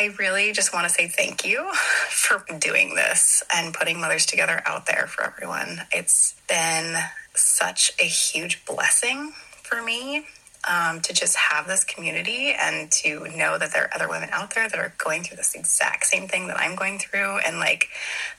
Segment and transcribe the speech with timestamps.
[0.00, 1.70] I really just want to say thank you
[2.08, 5.82] for doing this and putting Mothers Together out there for everyone.
[5.92, 6.96] It's been
[7.34, 10.24] such a huge blessing for me
[10.66, 14.54] um, to just have this community and to know that there are other women out
[14.54, 17.40] there that are going through this exact same thing that I'm going through.
[17.40, 17.88] And like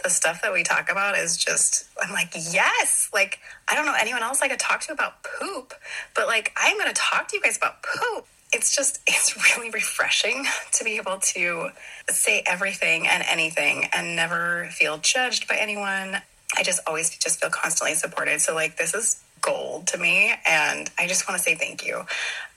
[0.04, 3.38] the stuff that we talk about is just, I'm like, yes, like
[3.68, 5.76] I don't know anyone else I could talk to about poop,
[6.16, 8.26] but like I'm going to talk to you guys about poop.
[8.54, 11.70] It's just, it's really refreshing to be able to
[12.10, 16.22] say everything and anything and never feel judged by anyone.
[16.58, 18.42] I just always just feel constantly supported.
[18.42, 20.34] So, like, this is gold to me.
[20.48, 22.04] And I just want to say thank you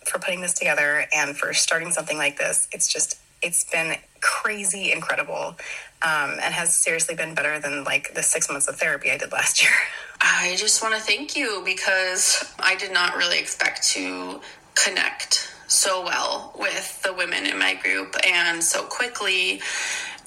[0.04, 2.68] for putting this together and for starting something like this.
[2.72, 5.56] It's just, it's been crazy incredible
[6.02, 9.32] um, and has seriously been better than like the six months of therapy I did
[9.32, 9.72] last year.
[10.20, 14.40] I just want to thank you because I did not really expect to
[14.74, 19.60] connect so well with the women in my group and so quickly.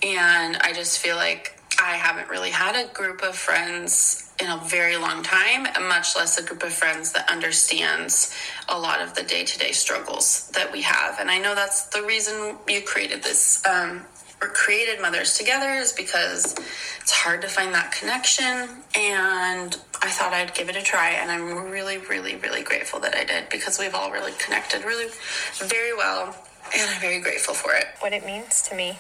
[0.04, 4.58] And I just feel like I haven't really had a group of friends in a
[4.66, 8.36] very long time, much less a group of friends that understands
[8.70, 11.20] a lot of the day to day struggles that we have.
[11.20, 14.06] And I know that's the reason you created this um,
[14.42, 16.56] or created Mothers Together is because
[17.02, 18.84] it's hard to find that connection.
[18.96, 21.12] And I thought I'd give it a try.
[21.12, 25.08] And I'm really, really, really grateful that I did because we've all really connected really
[25.56, 26.36] very well.
[26.76, 27.86] And I'm very grateful for it.
[28.00, 29.00] What it means to me,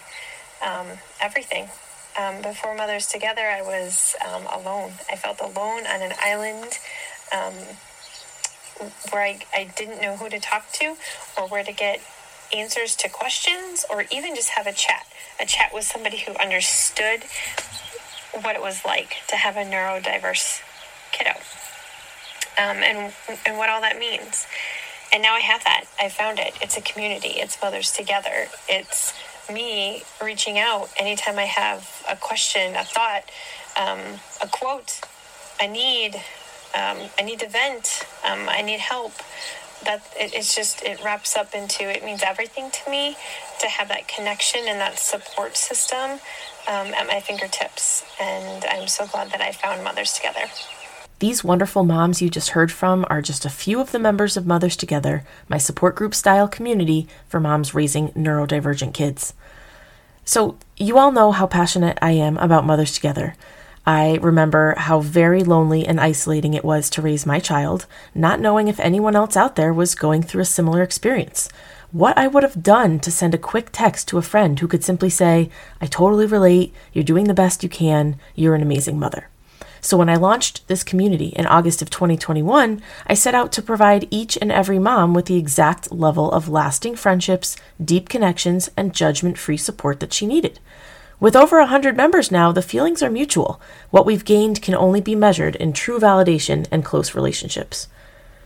[0.65, 0.87] um,
[1.21, 1.67] everything
[2.17, 4.93] um, before Mothers Together, I was um, alone.
[5.11, 6.79] I felt alone on an island
[7.35, 7.53] um,
[9.11, 10.95] where I, I didn't know who to talk to
[11.37, 12.01] or where to get
[12.55, 15.05] answers to questions or even just have a chat.
[15.39, 17.23] A chat with somebody who understood
[18.41, 20.61] what it was like to have a neurodiverse
[21.11, 21.31] kiddo
[22.57, 23.13] um, and,
[23.45, 24.47] and what all that means.
[25.13, 25.85] And now I have that.
[25.99, 26.53] I found it.
[26.61, 27.29] It's a community.
[27.35, 28.47] It's Mothers Together.
[28.67, 29.13] It's
[29.51, 33.23] me reaching out anytime I have a question, a thought,
[33.79, 33.99] um,
[34.41, 34.99] a quote,
[35.61, 36.15] a need,
[36.75, 39.13] um, I need to vent, um, I need help.
[39.85, 43.15] That it, it's just it wraps up into it means everything to me
[43.59, 46.19] to have that connection and that support system
[46.67, 48.03] um, at my fingertips.
[48.19, 50.49] And I'm so glad that I found Mothers Together.
[51.19, 54.45] These wonderful moms you just heard from are just a few of the members of
[54.45, 59.33] Mothers Together, my support group style community for moms raising neurodivergent kids.
[60.25, 63.35] So, you all know how passionate I am about Mothers Together.
[63.87, 68.67] I remember how very lonely and isolating it was to raise my child, not knowing
[68.67, 71.47] if anyone else out there was going through a similar experience.
[71.93, 74.83] What I would have done to send a quick text to a friend who could
[74.83, 75.49] simply say,
[75.79, 79.29] I totally relate, you're doing the best you can, you're an amazing mother.
[79.79, 84.09] So when I launched this community in August of 2021, I set out to provide
[84.11, 89.37] each and every mom with the exact level of lasting friendships, deep connections, and judgment
[89.37, 90.59] free support that she needed.
[91.19, 93.59] With over 100 members now, the feelings are mutual.
[93.89, 97.87] What we've gained can only be measured in true validation and close relationships.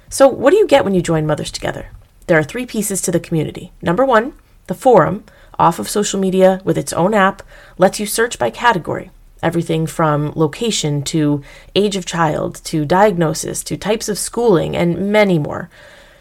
[0.10, 1.90] So, what do you get when you join Mothers Together?
[2.28, 3.74] There are three pieces to the community.
[3.82, 4.34] Number one,
[4.68, 5.26] the forum,
[5.60, 7.44] off of social media with its own app,
[7.78, 9.12] lets you search by category
[9.44, 11.44] everything from location to
[11.76, 15.70] age of child to diagnosis to types of schooling and many more,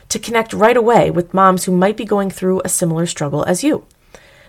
[0.08, 3.62] to connect right away with moms who might be going through a similar struggle as
[3.62, 3.84] you.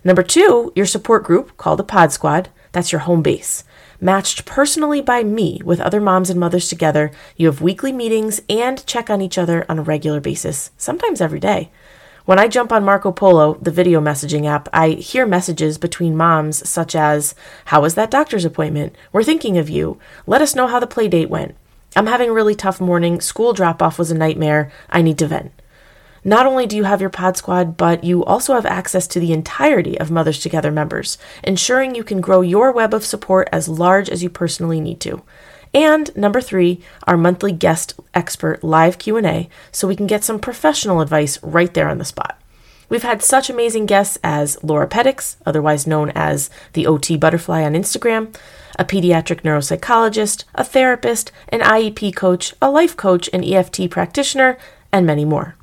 [0.03, 2.50] Number two, your support group called a Pod Squad.
[2.72, 3.63] That's your home base.
[4.00, 8.84] Matched personally by me with other moms and mothers together, you have weekly meetings and
[8.88, 11.69] check on each other on a regular basis, sometimes every day.
[12.25, 16.68] When I jump on Marco Polo, the video messaging app, I hear messages between moms
[16.68, 17.35] such as,
[17.66, 18.95] How was that doctor's appointment?
[19.12, 20.00] We're thinking of you.
[20.25, 21.56] Let us know how the play date went.
[21.95, 23.22] I'm having a really tough morning.
[23.22, 24.72] School drop off was a nightmare.
[24.89, 25.51] I need to vent.
[26.23, 29.33] Not only do you have your pod squad, but you also have access to the
[29.33, 34.09] entirety of Mothers Together members, ensuring you can grow your web of support as large
[34.09, 35.23] as you personally need to.
[35.73, 41.01] And number 3, our monthly guest expert live Q&A so we can get some professional
[41.01, 42.38] advice right there on the spot.
[42.88, 47.74] We've had such amazing guests as Laura Petix, otherwise known as the OT Butterfly on
[47.74, 48.35] Instagram,
[48.77, 54.57] a pediatric neuropsychologist, a therapist, an IEP coach, a life coach, an EFT practitioner,
[54.91, 55.56] and many more.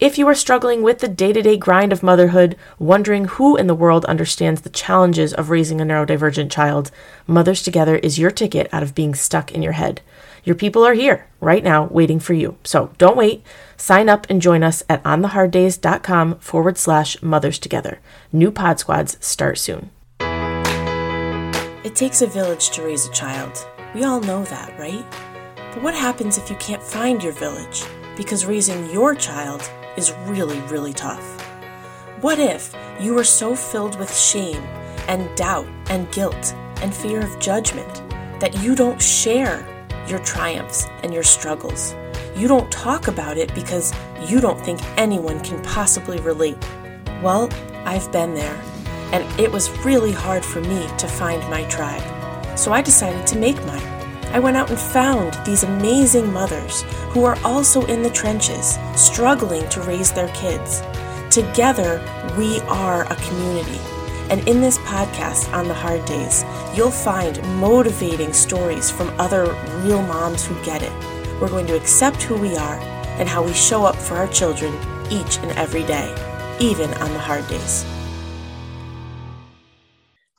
[0.00, 3.66] If you are struggling with the day to day grind of motherhood, wondering who in
[3.66, 6.90] the world understands the challenges of raising a neurodivergent child,
[7.26, 10.00] Mothers Together is your ticket out of being stuck in your head.
[10.42, 12.56] Your people are here right now waiting for you.
[12.64, 13.44] So don't wait.
[13.76, 18.00] Sign up and join us at ontheharddays.com forward slash mothers together.
[18.32, 19.90] New pod squads start soon.
[21.84, 23.66] It takes a village to raise a child.
[23.94, 25.04] We all know that, right?
[25.74, 27.84] But what happens if you can't find your village?
[28.16, 29.70] Because raising your child
[30.00, 31.40] is really, really tough.
[32.22, 34.62] What if you were so filled with shame
[35.06, 38.02] and doubt and guilt and fear of judgment
[38.40, 39.66] that you don't share
[40.08, 41.94] your triumphs and your struggles?
[42.34, 43.92] You don't talk about it because
[44.26, 46.56] you don't think anyone can possibly relate.
[47.22, 47.50] Well,
[47.84, 48.58] I've been there,
[49.12, 52.58] and it was really hard for me to find my tribe.
[52.58, 53.99] So I decided to make mine.
[54.32, 59.68] I went out and found these amazing mothers who are also in the trenches, struggling
[59.70, 60.82] to raise their kids.
[61.30, 62.00] Together,
[62.38, 63.80] we are a community.
[64.30, 66.44] And in this podcast on the hard days,
[66.76, 70.92] you'll find motivating stories from other real moms who get it.
[71.40, 72.78] We're going to accept who we are
[73.18, 74.72] and how we show up for our children
[75.10, 76.14] each and every day,
[76.60, 77.84] even on the hard days.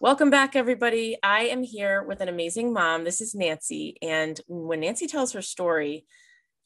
[0.02, 1.16] Welcome back, everybody.
[1.22, 3.04] I am here with an amazing mom.
[3.04, 3.98] This is Nancy.
[4.02, 6.08] And when Nancy tells her story,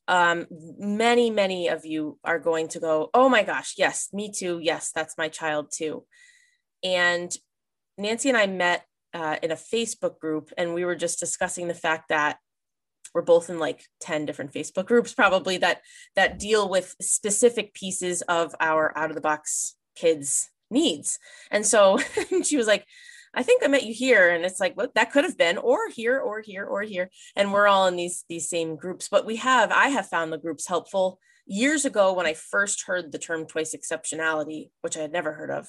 [0.08, 4.60] um, many, many of you are going to go, Oh my gosh, yes, me too.
[4.62, 6.06] Yes, that's my child too.
[6.82, 7.30] And
[7.98, 11.74] Nancy and I met uh, in a Facebook group, and we were just discussing the
[11.74, 12.38] fact that
[13.14, 15.82] we're both in like 10 different facebook groups probably that
[16.18, 21.18] that deal with specific pieces of our out of the box kids needs
[21.50, 21.98] and so
[22.44, 22.86] she was like
[23.36, 25.90] i think i met you here and it's like well that could have been or
[25.90, 27.10] here or here or here.
[27.36, 29.08] And we're all in these these same groups.
[29.10, 31.20] But we have i have found the groups helpful.
[31.46, 35.52] Years ago when i first heard the term twice exceptionality which i had never heard
[35.52, 35.68] of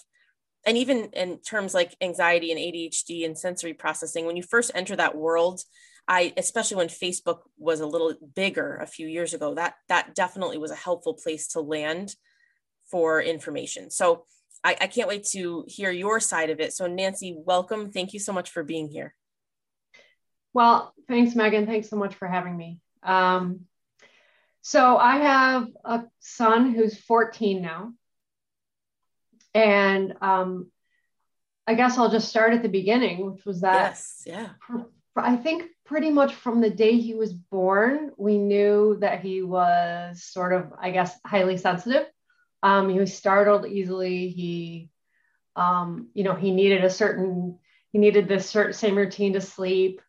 [0.64, 4.96] and even in terms like anxiety and adhd and sensory processing when you first enter
[4.96, 5.60] that world
[6.08, 10.58] I, especially when Facebook was a little bigger a few years ago, that that definitely
[10.58, 12.14] was a helpful place to land
[12.90, 13.90] for information.
[13.90, 14.24] So
[14.64, 16.72] I, I can't wait to hear your side of it.
[16.72, 17.90] So Nancy, welcome.
[17.90, 19.14] Thank you so much for being here.
[20.52, 21.66] Well, thanks, Megan.
[21.66, 22.80] Thanks so much for having me.
[23.02, 23.66] Um,
[24.62, 27.92] so I have a son who's 14 now.
[29.54, 30.70] And um,
[31.66, 34.48] I guess I'll just start at the beginning, which was that yes, yeah.
[35.16, 40.22] I think pretty much from the day he was born, we knew that he was
[40.22, 42.06] sort of, I guess, highly sensitive.
[42.62, 44.28] Um, he was startled easily.
[44.28, 44.90] He,
[45.54, 47.58] um, you know, he needed a certain,
[47.92, 50.00] he needed this certain same routine to sleep.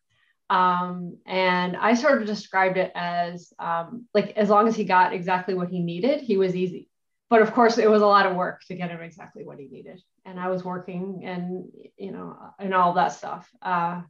[0.50, 5.12] Um, and I sort of described it as um, like as long as he got
[5.12, 6.88] exactly what he needed, he was easy.
[7.30, 9.66] But of course, it was a lot of work to get him exactly what he
[9.66, 10.02] needed.
[10.24, 13.50] And I was working and, you know, and all that stuff.
[13.60, 14.00] Uh,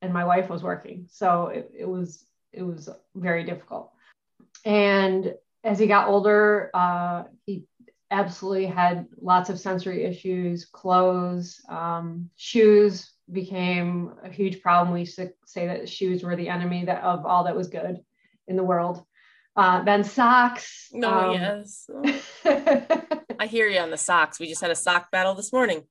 [0.00, 1.06] and my wife was working.
[1.10, 3.92] So it, it was it was very difficult.
[4.64, 5.34] And
[5.64, 7.64] as he got older, uh, he
[8.12, 10.64] absolutely had lots of sensory issues.
[10.66, 14.92] Clothes, um, shoes became a huge problem.
[14.92, 18.00] We used to say that shoes were the enemy that of all that was good
[18.46, 19.04] in the world.
[19.56, 20.88] Uh, then socks.
[20.92, 21.90] No, um, yes.
[23.40, 24.38] I hear you on the socks.
[24.38, 25.84] We just had a sock battle this morning.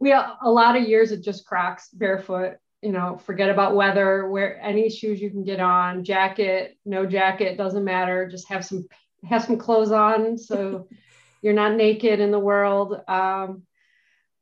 [0.00, 4.60] We a lot of years of just Crocs barefoot you know, forget about weather, wear
[4.62, 8.28] any shoes you can get on, jacket, no jacket, doesn't matter.
[8.28, 8.86] Just have some
[9.24, 10.86] have some clothes on so
[11.42, 13.00] you're not naked in the world.
[13.08, 13.62] Um,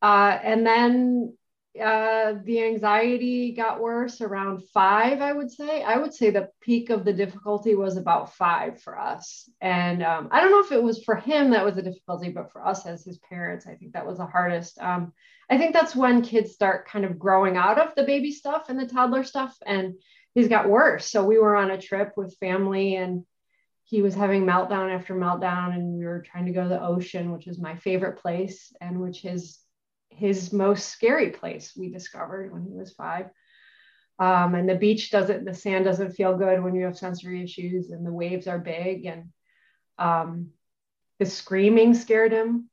[0.02, 1.36] uh, and then
[1.82, 5.82] uh, the anxiety got worse around five, I would say.
[5.82, 9.48] I would say the peak of the difficulty was about five for us.
[9.60, 12.52] And um, I don't know if it was for him that was a difficulty, but
[12.52, 14.78] for us as his parents, I think that was the hardest.
[14.80, 15.12] Um,
[15.50, 18.78] I think that's when kids start kind of growing out of the baby stuff and
[18.78, 19.56] the toddler stuff.
[19.64, 19.94] And
[20.34, 21.10] he's got worse.
[21.10, 23.24] So we were on a trip with family and
[23.86, 27.32] he was having meltdown after meltdown and we were trying to go to the ocean
[27.32, 29.58] which is my favorite place and which is
[30.10, 33.26] his most scary place we discovered when he was five
[34.18, 37.90] um, and the beach doesn't the sand doesn't feel good when you have sensory issues
[37.90, 39.30] and the waves are big and
[39.98, 40.50] um,
[41.18, 42.68] the screaming scared him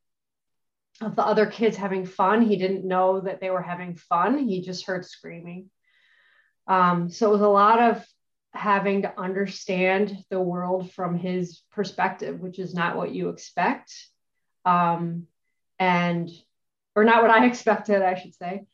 [1.00, 2.42] of the other kids having fun.
[2.42, 4.38] He didn't know that they were having fun.
[4.38, 5.70] He just heard screaming.
[6.66, 8.06] Um, so it was a lot of
[8.54, 13.92] having to understand the world from his perspective, which is not what you expect.
[14.64, 15.26] Um,
[15.78, 16.30] and,
[16.94, 18.64] or not what I expected, I should say.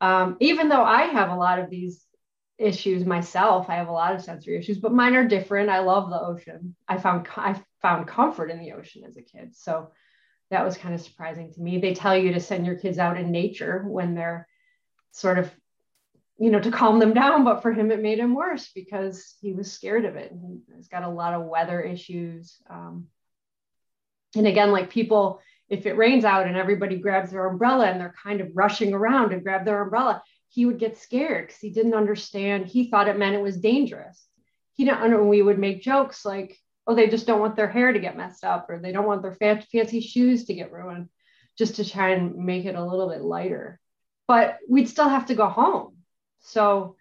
[0.00, 2.04] Um, even though I have a lot of these
[2.58, 5.68] issues myself, I have a lot of sensory issues, but mine are different.
[5.68, 6.74] I love the ocean.
[6.88, 9.54] I found, I found comfort in the ocean as a kid.
[9.54, 9.90] So
[10.50, 11.78] that was kind of surprising to me.
[11.78, 14.48] They tell you to send your kids out in nature when they're
[15.12, 15.50] sort of,
[16.38, 17.44] you know, to calm them down.
[17.44, 20.32] But for him, it made him worse because he was scared of it.
[20.76, 22.56] He's got a lot of weather issues.
[22.68, 23.06] Um,
[24.34, 28.14] and again, like people, if it rains out and everybody grabs their umbrella and they're
[28.22, 31.94] kind of rushing around to grab their umbrella, he would get scared because he didn't
[31.94, 32.66] understand.
[32.66, 34.26] He thought it meant it was dangerous.
[34.74, 35.02] He didn't.
[35.02, 38.16] And we would make jokes like, oh, they just don't want their hair to get
[38.16, 41.08] messed up or they don't want their fancy shoes to get ruined.
[41.56, 43.80] just to try and make it a little bit lighter.
[44.28, 45.95] But we'd still have to go home.
[46.46, 46.96] So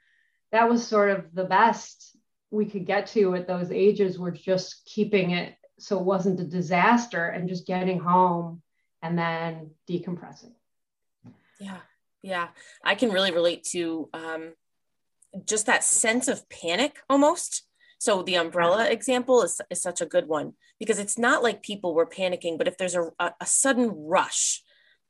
[0.52, 2.18] that was sort of the best
[2.52, 6.46] we could get to at those ages were just keeping it so it wasn't a
[6.46, 8.62] disaster and just getting home
[9.02, 10.54] and then decompressing.
[11.60, 11.78] Yeah.
[12.22, 12.48] Yeah.
[12.84, 14.54] I can really relate to um,
[15.46, 17.64] just that sense of panic almost.
[18.00, 21.94] So the umbrella example is, is such a good one because it's not like people
[21.94, 24.64] were panicking, but if there's a, a, a sudden rush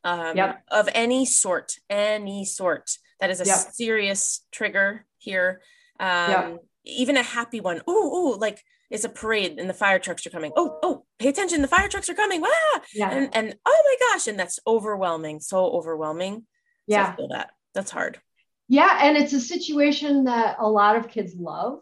[0.04, 0.64] um, yep.
[0.70, 3.58] of any sort, any sort, that is a yep.
[3.74, 5.62] serious trigger here.
[6.00, 6.64] Um, yep.
[6.86, 7.82] Even a happy one.
[7.88, 10.52] Oh, oh, like it's a parade and the fire trucks are coming.
[10.56, 11.62] Oh, oh, pay attention.
[11.62, 12.44] The fire trucks are coming.
[12.46, 12.82] Ah!
[12.94, 13.12] Yeah.
[13.12, 14.28] And, and oh my gosh.
[14.28, 15.40] And that's overwhelming.
[15.40, 16.46] So overwhelming.
[16.88, 17.08] Yeah.
[17.08, 17.52] So I feel that.
[17.74, 18.20] That's hard.
[18.68, 19.00] Yeah.
[19.02, 21.80] And it's a situation that a lot of kids love.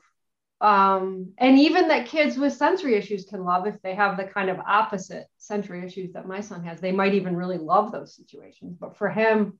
[0.62, 4.50] Um, and even that kids with sensory issues can love if they have the kind
[4.50, 6.80] of opposite sensory issues that my son has.
[6.80, 8.78] They might even really love those situations.
[8.80, 9.60] But for him,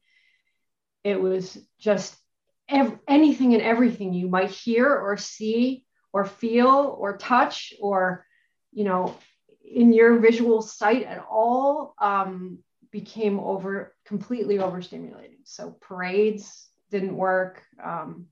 [1.04, 2.16] it was just
[2.70, 8.26] ev- anything and everything you might hear or see or feel or touch or
[8.72, 9.16] you know
[9.64, 12.60] in your visual sight at all um,
[12.92, 15.40] became over completely overstimulating.
[15.46, 17.64] So parades didn't work.
[17.84, 18.28] Um,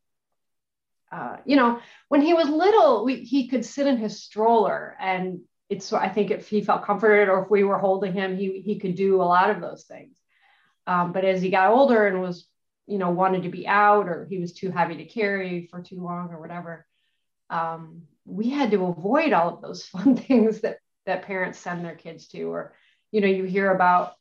[1.11, 5.41] uh, you know when he was little we, he could sit in his stroller and
[5.67, 8.79] it's i think if he felt comforted or if we were holding him he, he
[8.79, 10.17] could do a lot of those things.
[10.87, 12.47] Um, but as he got older and was
[12.87, 16.01] you know wanted to be out or he was too heavy to carry for too
[16.01, 16.85] long or whatever.
[17.49, 21.95] Um, we had to avoid all of those fun things that that parents send their
[21.95, 22.73] kids to or
[23.11, 24.13] you know you hear about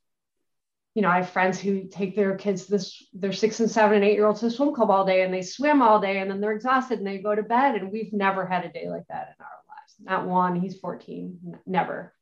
[0.95, 4.05] you know i have friends who take their kids this their six and seven and
[4.05, 6.40] eight year olds to swim club all day and they swim all day and then
[6.40, 9.35] they're exhausted and they go to bed and we've never had a day like that
[9.38, 9.95] in our lives.
[10.00, 12.14] Not one he's 14 never.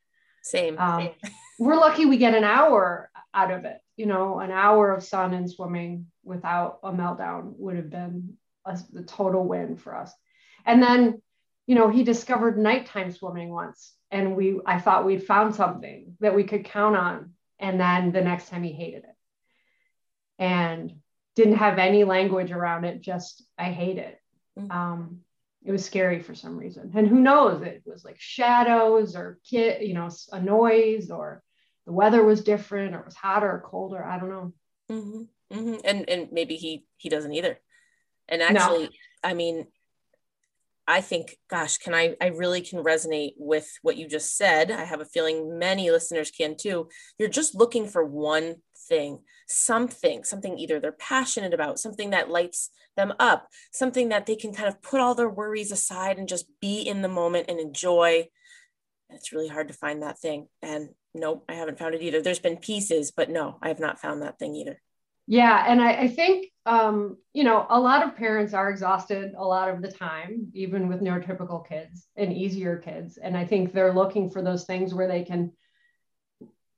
[0.42, 1.32] Same, um, same.
[1.58, 5.34] we're lucky we get an hour out of it you know an hour of sun
[5.34, 10.12] and swimming without a meltdown would have been a, a total win for us
[10.68, 11.22] and then,
[11.66, 13.94] you know, he discovered nighttime swimming once.
[14.10, 17.32] And we, I thought we'd found something that we could count on.
[17.58, 19.16] And then the next time he hated it
[20.38, 20.92] and
[21.34, 23.00] didn't have any language around it.
[23.00, 24.20] Just, I hate it.
[24.58, 24.70] Mm-hmm.
[24.70, 25.18] Um,
[25.64, 26.92] it was scary for some reason.
[26.94, 27.62] And who knows?
[27.62, 31.42] It was like shadows or kid, you know, a noise or
[31.86, 34.04] the weather was different or it was hotter or colder.
[34.04, 34.52] I don't know.
[34.90, 35.22] Mm-hmm.
[35.52, 35.76] Mm-hmm.
[35.84, 37.58] And and maybe he he doesn't either.
[38.28, 38.90] And actually, no.
[39.24, 39.66] I mean,
[40.88, 44.70] I think, gosh, can I, I really can resonate with what you just said.
[44.70, 46.88] I have a feeling many listeners can too.
[47.18, 48.56] You're just looking for one
[48.88, 54.34] thing, something, something either they're passionate about, something that lights them up, something that they
[54.34, 57.60] can kind of put all their worries aside and just be in the moment and
[57.60, 58.26] enjoy.
[59.10, 60.48] It's really hard to find that thing.
[60.62, 62.22] And nope, I haven't found it either.
[62.22, 64.80] There's been pieces, but no, I have not found that thing either.
[65.30, 69.44] Yeah, and I, I think um, you know a lot of parents are exhausted a
[69.44, 73.92] lot of the time, even with neurotypical kids and easier kids, and I think they're
[73.92, 75.52] looking for those things where they can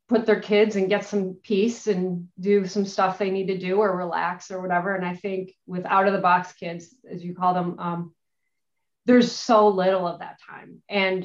[0.08, 3.76] put their kids and get some peace and do some stuff they need to do
[3.76, 4.96] or relax or whatever.
[4.96, 8.14] And I think with out of the box kids, as you call them, um,
[9.06, 11.24] there's so little of that time, and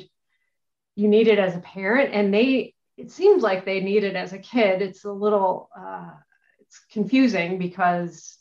[0.95, 4.31] you need it as a parent, and they it seems like they need it as
[4.31, 4.83] a kid.
[4.83, 6.11] It's a little uh,
[6.67, 8.37] it's confusing because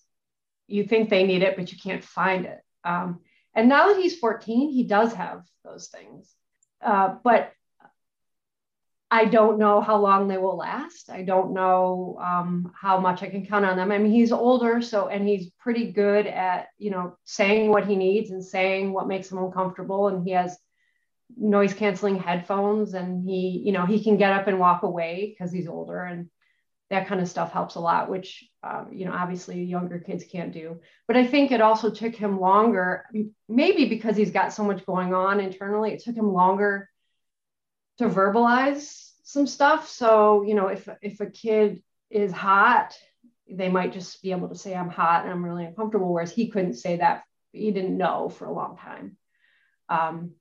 [0.66, 2.60] you think they need it, but you can't find it.
[2.84, 3.20] Um,
[3.54, 6.34] and now that he's 14, he does have those things.
[6.82, 7.52] Uh, but
[9.14, 11.08] I don't know how long they will last.
[11.08, 13.92] I don't know um, how much I can count on them.
[13.92, 17.94] I mean, he's older, so and he's pretty good at you know saying what he
[17.94, 20.08] needs and saying what makes him uncomfortable.
[20.08, 20.58] And he has
[21.36, 25.52] noise canceling headphones, and he you know he can get up and walk away because
[25.52, 26.02] he's older.
[26.02, 26.28] And
[26.94, 30.52] that kind of stuff helps a lot, which, um, you know, obviously younger kids can't
[30.52, 30.80] do.
[31.06, 33.04] But I think it also took him longer,
[33.48, 36.88] maybe because he's got so much going on internally, it took him longer
[37.98, 39.88] to verbalize some stuff.
[39.88, 42.96] So, you know, if, if a kid is hot,
[43.50, 46.48] they might just be able to say, I'm hot and I'm really uncomfortable, whereas he
[46.48, 47.22] couldn't say that.
[47.52, 49.16] He didn't know for a long time.
[49.88, 50.32] Um,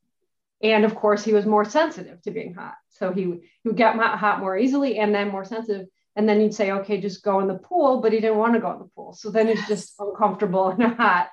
[0.63, 2.75] and of course, he was more sensitive to being hot.
[2.89, 6.53] So he, he would get hot more easily and then more sensitive and then you'd
[6.53, 8.89] say, okay, just go in the pool, but he didn't want to go in the
[8.95, 9.13] pool.
[9.13, 11.29] So then it's just uncomfortable and hot.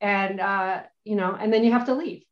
[0.00, 2.24] And, uh, you know, and then you have to leave.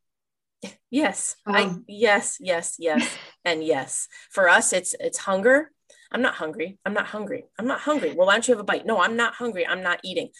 [0.90, 1.36] Yes.
[1.46, 3.16] Um, I, yes, yes, yes.
[3.44, 5.70] and yes, for us, it's, it's hunger.
[6.12, 6.78] I'm not hungry.
[6.84, 7.44] I'm not hungry.
[7.58, 8.14] I'm not hungry.
[8.14, 8.84] Well, why don't you have a bite?
[8.84, 9.66] No, I'm not hungry.
[9.66, 10.30] I'm not eating.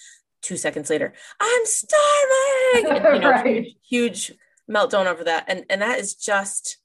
[0.42, 2.96] Two seconds later, I'm starving.
[2.96, 3.46] And, you know, right.
[3.46, 4.32] huge, huge
[4.70, 5.44] meltdown over that.
[5.48, 6.78] And, and that is just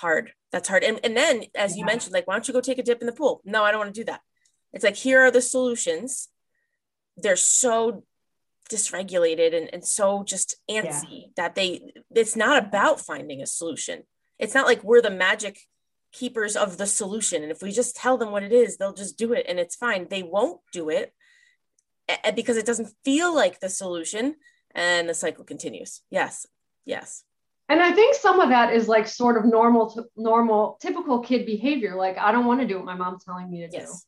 [0.00, 0.32] hard.
[0.52, 0.84] That's hard.
[0.84, 1.80] And, and then, as yeah.
[1.80, 3.40] you mentioned, like, why don't you go take a dip in the pool?
[3.44, 4.20] No, I don't want to do that.
[4.72, 6.28] It's like, here are the solutions.
[7.16, 8.04] They're so
[8.70, 11.26] dysregulated and, and so just antsy yeah.
[11.36, 14.02] that they, it's not about finding a solution.
[14.38, 15.58] It's not like we're the magic
[16.12, 17.42] keepers of the solution.
[17.42, 19.76] And if we just tell them what it is, they'll just do it and it's
[19.76, 20.08] fine.
[20.08, 21.12] They won't do it
[22.34, 24.36] because it doesn't feel like the solution
[24.74, 26.02] and the cycle continues.
[26.10, 26.46] Yes.
[26.84, 27.24] Yes.
[27.68, 31.46] And I think some of that is like sort of normal, to, normal, typical kid
[31.46, 31.96] behavior.
[31.96, 33.90] Like, I don't want to do what my mom's telling me to yes.
[33.90, 33.98] do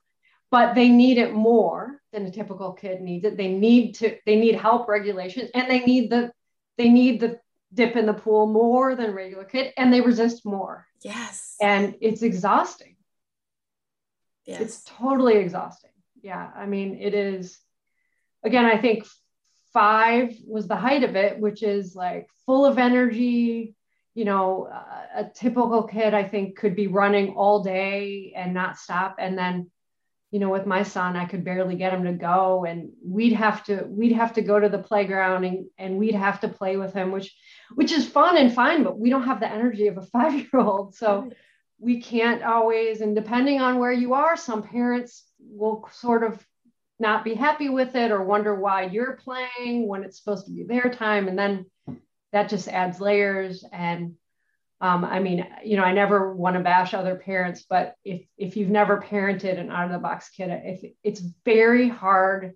[0.51, 3.37] but they need it more than a typical kid needs it.
[3.37, 6.33] They need to, they need help regulation and they need the,
[6.79, 7.39] they need the
[7.75, 10.87] dip in the pool more than regular kid and they resist more.
[11.03, 11.57] Yes.
[11.61, 12.97] And it's exhausting.
[14.47, 14.61] Yes.
[14.63, 15.91] It's totally exhausting.
[16.23, 16.51] Yeah.
[16.57, 17.59] I mean, it is,
[18.43, 19.05] again, I think
[19.73, 23.75] five was the height of it, which is like full of energy.
[24.15, 24.69] You know,
[25.15, 29.17] a typical kid, I think, could be running all day and not stop.
[29.21, 29.71] And then,
[30.33, 33.65] you know, with my son, I could barely get him to go, and we'd have
[33.65, 36.93] to we'd have to go to the playground and, and we'd have to play with
[36.93, 37.35] him, which
[37.75, 40.61] which is fun and fine, but we don't have the energy of a five year
[40.61, 41.31] old, so
[41.79, 43.01] we can't always.
[43.01, 46.45] And depending on where you are, some parents will sort of
[46.99, 50.65] not be happy with it or wonder why you're playing when it's supposed to be
[50.65, 51.29] their time.
[51.29, 51.67] And then
[52.33, 53.65] that just adds layers.
[53.73, 54.15] And
[54.81, 58.57] um, I mean, you know, I never want to bash other parents, but if if
[58.57, 62.55] you've never parented an out of the box kid, if it's very hard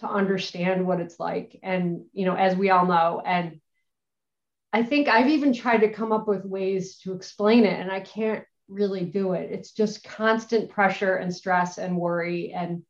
[0.00, 1.58] to understand what it's like.
[1.62, 3.60] And, you know, as we all know, and
[4.72, 8.00] I think I've even tried to come up with ways to explain it, and I
[8.00, 9.50] can't really do it.
[9.50, 12.82] It's just constant pressure and stress and worry and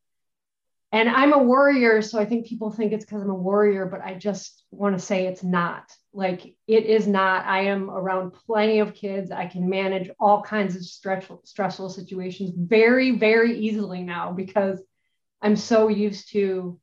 [0.93, 4.01] and I'm a warrior, so I think people think it's because I'm a warrior, but
[4.01, 5.89] I just want to say it's not.
[6.13, 7.45] Like it is not.
[7.45, 9.31] I am around plenty of kids.
[9.31, 14.83] I can manage all kinds of stressful, stressful situations very, very easily now because
[15.41, 16.77] I'm so used to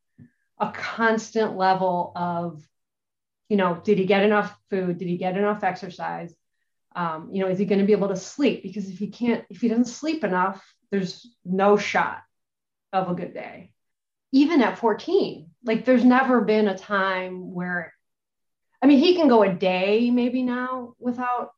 [0.58, 2.66] a constant level of,
[3.50, 4.96] you know, did he get enough food?
[4.96, 6.34] Did he get enough exercise?
[6.96, 8.62] Um, you know, is he going to be able to sleep?
[8.62, 12.22] Because if he can't, if he doesn't sleep enough, there's no shot
[12.90, 13.72] of a good day
[14.32, 17.92] even at 14 like there's never been a time where
[18.82, 21.50] i mean he can go a day maybe now without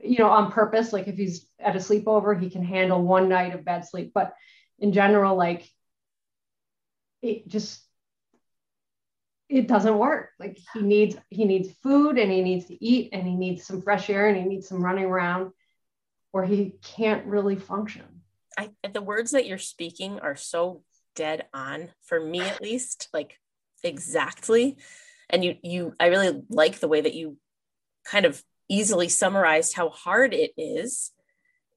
[0.00, 3.54] you know on purpose like if he's at a sleepover he can handle one night
[3.54, 4.12] of bad sleep.
[4.14, 4.32] But
[4.78, 5.68] in general like
[7.22, 7.82] it just
[9.48, 10.30] it doesn't work.
[10.38, 13.82] Like he needs he needs food and he needs to eat and he needs some
[13.82, 15.52] fresh air and he needs some running around
[16.32, 18.04] or he can't really function.
[18.58, 20.82] I, the words that you're speaking are so
[21.18, 23.36] dead on for me at least like
[23.82, 24.78] exactly.
[25.28, 27.36] And you you i really like the way that you
[28.06, 31.10] kind of easily summarized how hard it is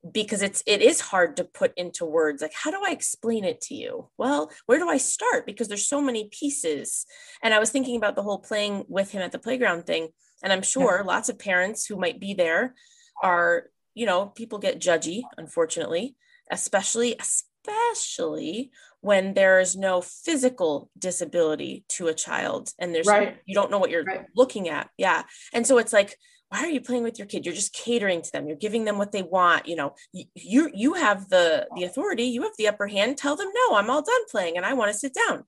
[0.09, 3.59] because it's it is hard to put into words like how do i explain it
[3.61, 4.09] to you?
[4.17, 5.45] Well where do i start?
[5.45, 7.05] Because there's so many pieces.
[7.43, 10.09] And i was thinking about the whole playing with him at the playground thing
[10.43, 11.07] and i'm sure yeah.
[11.13, 12.75] lots of parents who might be there
[13.21, 16.15] are you know people get judgy unfortunately
[16.51, 23.37] especially especially when there is no physical disability to a child and there's right.
[23.45, 24.25] you don't know what you're right.
[24.35, 24.89] looking at.
[24.97, 25.23] Yeah.
[25.53, 26.15] And so it's like
[26.49, 27.45] why are you playing with your kid?
[27.45, 28.45] You're just catering to them.
[28.45, 29.67] You're giving them what they want.
[29.67, 32.23] You know you you have the the authority.
[32.23, 33.17] You have the upper hand.
[33.17, 35.45] Tell them no i'm all done playing and i want to sit down.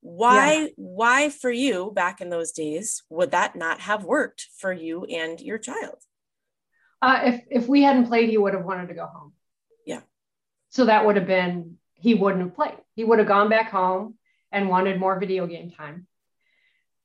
[0.00, 0.66] Why yeah.
[0.76, 5.40] why for you back in those days would that not have worked for you and
[5.40, 5.96] your child?
[7.00, 9.32] Uh, if if we hadn't played he would have wanted to go home.
[9.86, 10.00] Yeah.
[10.70, 12.76] So that would have been he wouldn't have played.
[12.96, 14.14] He would have gone back home
[14.50, 16.06] and wanted more video game time.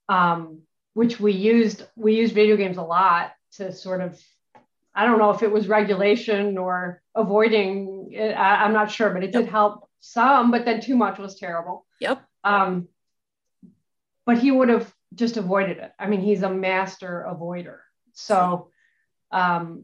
[0.10, 0.62] Um,
[0.94, 4.20] which we used we used video games a lot to sort of
[4.96, 9.24] I don't know if it was regulation or avoiding it, I, am not sure, but
[9.24, 9.44] it yep.
[9.44, 11.86] did help some, but then too much was terrible.
[12.00, 12.24] Yep.
[12.44, 12.88] Um,
[14.26, 15.92] but he would have just avoided it.
[16.00, 17.78] I mean, he's a master avoider.
[18.14, 18.72] So,
[19.32, 19.84] um,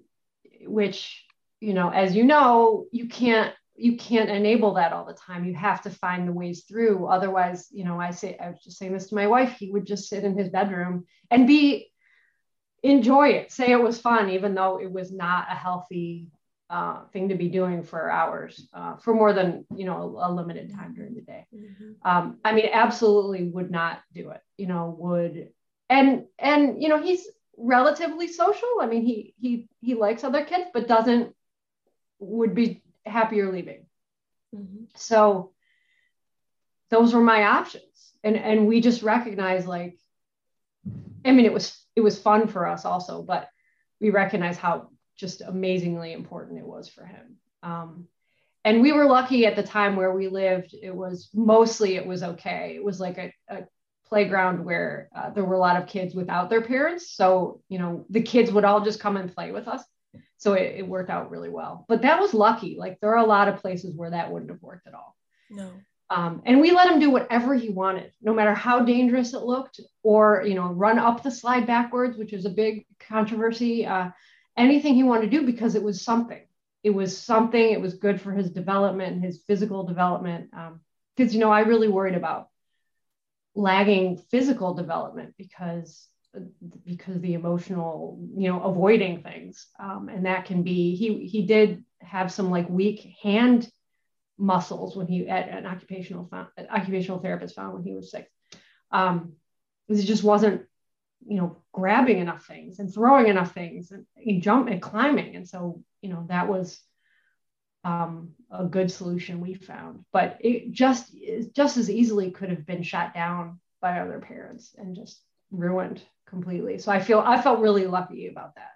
[0.65, 1.23] which,
[1.59, 5.45] you know, as you know, you can't you can't enable that all the time.
[5.45, 7.07] You have to find the ways through.
[7.07, 9.53] Otherwise, you know, I say I was just saying this to my wife.
[9.57, 11.91] He would just sit in his bedroom and be
[12.83, 16.27] enjoy it, say it was fun, even though it was not a healthy
[16.69, 20.29] uh, thing to be doing for hours, uh, for more than you know a, a
[20.31, 21.47] limited time during the day.
[21.55, 22.07] Mm-hmm.
[22.07, 24.41] Um, I mean, absolutely would not do it.
[24.57, 25.49] You know, would
[25.89, 27.25] and and you know he's
[27.57, 28.69] relatively social.
[28.81, 31.33] I mean, he he he likes other kids, but doesn't
[32.19, 33.85] would be happier leaving.
[34.55, 34.85] Mm-hmm.
[34.95, 35.51] So
[36.89, 37.83] those were my options.
[38.23, 39.97] And and we just recognized like,
[41.25, 43.49] I mean, it was it was fun for us also, but
[43.99, 47.37] we recognize how just amazingly important it was for him.
[47.61, 48.07] Um,
[48.65, 50.73] and we were lucky at the time where we lived.
[50.73, 52.73] It was mostly it was okay.
[52.75, 53.63] It was like a, a
[54.05, 57.13] playground where uh, there were a lot of kids without their parents.
[57.15, 59.83] So you know the kids would all just come and play with us.
[60.43, 61.85] So it, it worked out really well.
[61.87, 62.75] But that was lucky.
[62.77, 65.15] Like there are a lot of places where that wouldn't have worked at all.
[65.49, 65.71] No.
[66.09, 69.79] Um, and we let him do whatever he wanted, no matter how dangerous it looked,
[70.03, 73.85] or you know, run up the slide backwards, which is a big controversy.
[73.85, 74.09] Uh,
[74.57, 76.45] anything he wanted to do because it was something.
[76.83, 77.71] It was something.
[77.71, 80.51] It was good for his development, his physical development.
[81.15, 82.49] Because um, you know, I really worried about
[83.55, 86.05] lagging physical development because
[86.85, 90.95] because the emotional, you know, avoiding things, um, and that can be.
[90.95, 93.69] He he did have some like weak hand
[94.37, 98.29] muscles when he at an occupational found, occupational therapist found when he was six.
[98.91, 99.33] Um,
[99.87, 100.63] he just wasn't,
[101.27, 105.35] you know, grabbing enough things and throwing enough things and, and jump and climbing.
[105.35, 106.79] And so, you know, that was
[107.83, 110.05] um, a good solution we found.
[110.11, 111.15] But it just
[111.55, 115.21] just as easily could have been shot down by other parents and just
[115.53, 116.79] ruined completely.
[116.79, 118.71] So I feel I felt really lucky about that.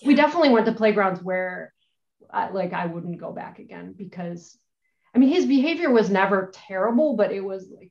[0.00, 0.08] Yeah.
[0.08, 1.72] We definitely went to playgrounds where
[2.30, 4.56] I, like I wouldn't go back again because
[5.14, 7.90] I mean, his behavior was never terrible, but it was like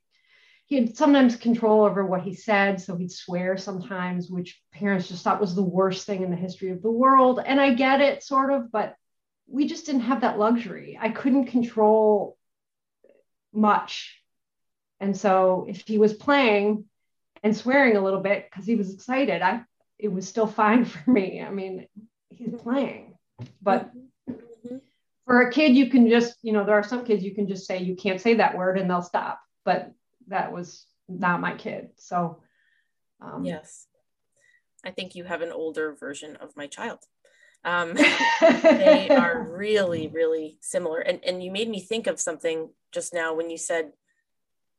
[0.67, 2.79] he had sometimes control over what he said.
[2.79, 6.69] So he'd swear sometimes, which parents just thought was the worst thing in the history
[6.69, 7.41] of the world.
[7.43, 8.95] And I get it, sort of, but
[9.47, 10.99] we just didn't have that luxury.
[11.01, 12.37] I couldn't control
[13.53, 14.21] much.
[14.99, 16.85] And so if he was playing
[17.43, 19.63] and swearing a little bit because he was excited, I
[19.99, 21.41] it was still fine for me.
[21.41, 21.87] I mean,
[22.29, 23.17] he's playing,
[23.61, 23.91] but
[25.27, 27.67] for a kid, you can just, you know, there are some kids you can just
[27.67, 29.41] say, you can't say that word and they'll stop.
[29.65, 29.91] But
[30.27, 31.89] that was not my kid.
[31.97, 32.41] So,
[33.19, 33.87] um, yes,
[34.85, 36.99] I think you have an older version of my child.
[37.65, 37.93] Um,
[38.41, 40.99] they are really, really similar.
[40.99, 43.91] And, and you made me think of something just now when you said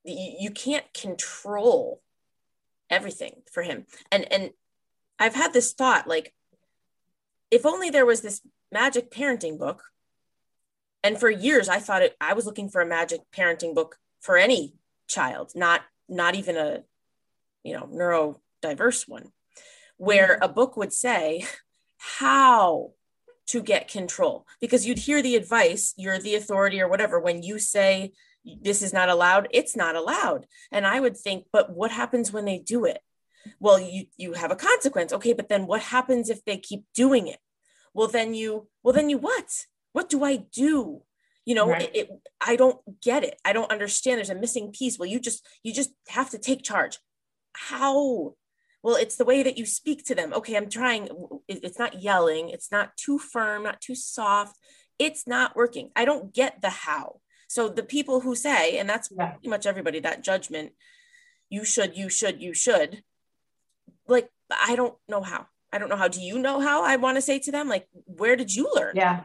[0.04, 2.00] you, you can't control
[2.90, 3.86] everything for him.
[4.10, 4.50] And, and
[5.18, 6.34] I've had this thought like,
[7.50, 8.40] if only there was this
[8.72, 9.84] magic parenting book
[11.02, 14.36] and for years i thought it i was looking for a magic parenting book for
[14.36, 14.74] any
[15.06, 16.82] child not not even a
[17.64, 19.30] you know neurodiverse one
[19.96, 20.42] where mm-hmm.
[20.42, 21.44] a book would say
[21.96, 22.92] how
[23.46, 27.58] to get control because you'd hear the advice you're the authority or whatever when you
[27.58, 28.12] say
[28.62, 32.44] this is not allowed it's not allowed and i would think but what happens when
[32.44, 33.00] they do it
[33.60, 37.26] well you you have a consequence okay but then what happens if they keep doing
[37.26, 37.38] it
[37.92, 39.50] well then you well then you what
[39.92, 41.02] what do I do?
[41.44, 41.82] You know, right.
[41.82, 43.40] it, it, I don't get it.
[43.44, 44.18] I don't understand.
[44.18, 44.98] There's a missing piece.
[44.98, 46.98] Well, you just you just have to take charge.
[47.54, 48.34] How?
[48.82, 50.32] Well, it's the way that you speak to them.
[50.32, 51.08] Okay, I'm trying.
[51.48, 52.50] It's not yelling.
[52.50, 54.56] It's not too firm, not too soft.
[54.98, 55.90] It's not working.
[55.96, 57.20] I don't get the how.
[57.48, 59.30] So the people who say, and that's yeah.
[59.30, 60.72] pretty much everybody, that judgment,
[61.48, 63.02] you should, you should, you should,
[64.06, 65.46] like, I don't know how.
[65.72, 66.08] I don't know how.
[66.08, 66.84] Do you know how?
[66.84, 68.92] I want to say to them, like, where did you learn?
[68.94, 69.24] Yeah.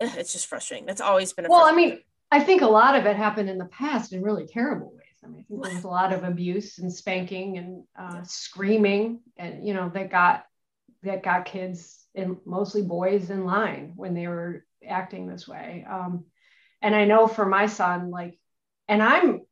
[0.00, 0.86] it's just frustrating.
[0.86, 1.64] That's always been a well.
[1.64, 4.92] I mean, I think a lot of it happened in the past in really terrible
[4.92, 5.04] ways.
[5.22, 9.20] I mean, I think there was a lot of abuse and spanking and uh, screaming,
[9.36, 10.44] and you know that got
[11.04, 15.86] that got kids and mostly boys in line when they were acting this way.
[15.88, 16.24] Um,
[16.84, 18.38] and I know for my son, like,
[18.88, 19.42] and I'm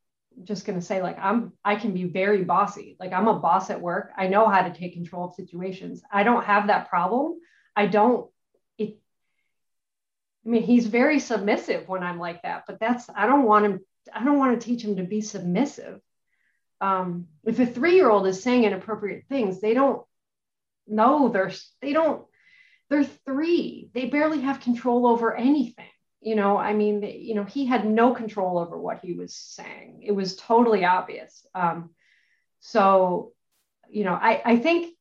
[0.44, 3.68] just going to say like i'm i can be very bossy like i'm a boss
[3.68, 7.34] at work i know how to take control of situations i don't have that problem
[7.76, 8.30] i don't
[8.78, 8.96] it,
[10.44, 13.80] I mean, he's very submissive when I'm like that, but that's, I don't want him,
[14.12, 16.00] I don't want to teach him to be submissive.
[16.80, 20.02] Um, if a three year old is saying inappropriate things, they don't
[20.88, 22.24] know they're, they don't,
[22.90, 23.90] they're three.
[23.94, 25.86] They barely have control over anything.
[26.22, 30.02] You know, I mean, you know, he had no control over what he was saying.
[30.04, 31.44] It was totally obvious.
[31.54, 31.90] Um,
[32.60, 33.32] so,
[33.90, 34.94] you know, I, I think,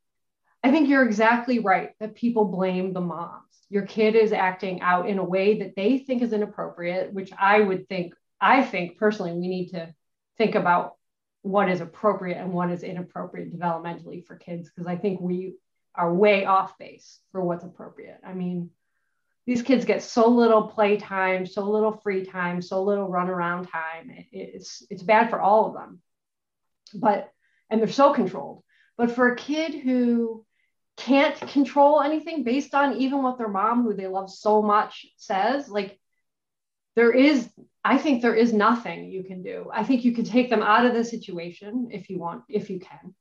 [0.63, 5.07] I think you're exactly right that people blame the moms your kid is acting out
[5.07, 9.31] in a way that they think is inappropriate, which I would think, I think personally,
[9.31, 9.95] we need to
[10.37, 10.95] think about
[11.41, 15.53] what is appropriate and what is inappropriate developmentally for kids, because I think we
[15.95, 18.19] are way off base for what's appropriate.
[18.27, 18.71] I mean,
[19.47, 23.67] these kids get so little play time, so little free time, so little run around
[23.67, 24.11] time.
[24.31, 26.01] It's it's bad for all of them.
[26.93, 27.31] But
[27.69, 28.63] and they're so controlled.
[28.97, 30.45] But for a kid who
[30.97, 35.69] can't control anything based on even what their mom, who they love so much, says.
[35.69, 35.99] Like,
[36.95, 37.49] there is,
[37.83, 39.69] I think there is nothing you can do.
[39.73, 42.79] I think you can take them out of the situation if you want, if you
[42.79, 43.15] can.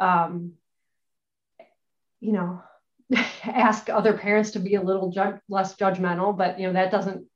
[0.00, 0.52] Um,
[2.20, 2.62] you know,
[3.44, 7.26] ask other parents to be a little ju- less judgmental, but you know that doesn't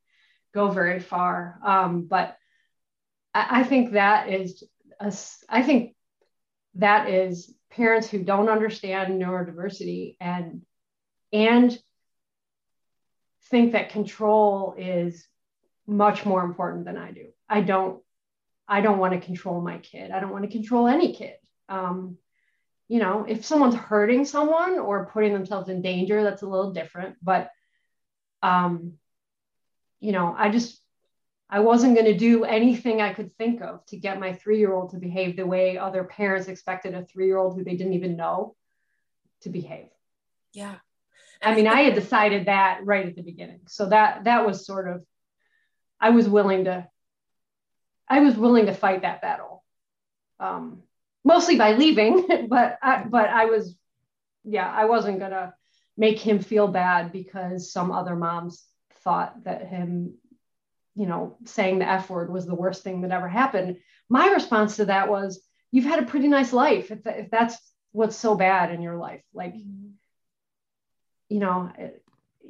[0.53, 1.59] go very far.
[1.65, 2.37] Um, but
[3.35, 4.65] I, I think that is
[4.99, 5.13] a,
[5.49, 5.95] I think
[6.75, 10.63] that is parents who don't understand neurodiversity and
[11.33, 11.79] and
[13.51, 15.27] think that control is
[15.87, 17.27] much more important than I do.
[17.49, 18.03] I don't
[18.69, 20.11] I don't want to control my kid.
[20.11, 21.35] I don't want to control any kid.
[21.69, 22.19] Um,
[22.91, 27.15] you know, if someone's hurting someone or putting themselves in danger, that's a little different.
[27.23, 27.53] But
[28.43, 28.95] um,
[30.01, 30.83] you know, I just
[31.49, 34.73] I wasn't going to do anything I could think of to get my three year
[34.73, 37.93] old to behave the way other parents expected a three year old who they didn't
[37.93, 38.57] even know
[39.43, 39.87] to behave.
[40.53, 40.75] Yeah.
[41.41, 43.61] I mean, I had decided that right at the beginning.
[43.69, 45.05] So that that was sort of
[46.01, 46.89] I was willing to
[48.09, 49.63] I was willing to fight that battle.
[50.41, 50.83] Um,
[51.25, 53.75] mostly by leaving, but I, but I was
[54.45, 55.53] yeah, I wasn't going to
[55.97, 58.65] make him feel bad because some other moms
[59.03, 60.15] thought that him
[60.95, 63.79] you know, saying the F word was the worst thing that ever happened.
[64.09, 66.91] My response to that was, you've had a pretty nice life.
[66.91, 67.57] If, if that's
[67.93, 71.71] what's so bad in your life, like, you know,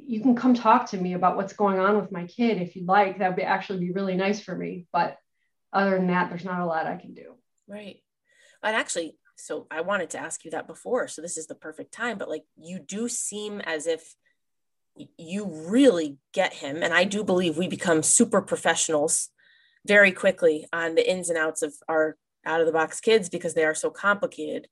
[0.05, 2.87] you can come talk to me about what's going on with my kid if you'd
[2.87, 3.19] like.
[3.19, 4.87] That would actually be really nice for me.
[4.91, 5.17] But
[5.71, 7.35] other than that, there's not a lot I can do.
[7.67, 8.01] Right.
[8.63, 11.07] And actually, so I wanted to ask you that before.
[11.07, 14.15] So this is the perfect time, but like you do seem as if
[15.17, 16.83] you really get him.
[16.83, 19.29] And I do believe we become super professionals
[19.85, 23.53] very quickly on the ins and outs of our out of the box kids because
[23.53, 24.67] they are so complicated.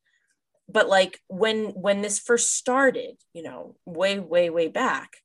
[0.67, 5.17] But like when when this first started, you know, way way way back,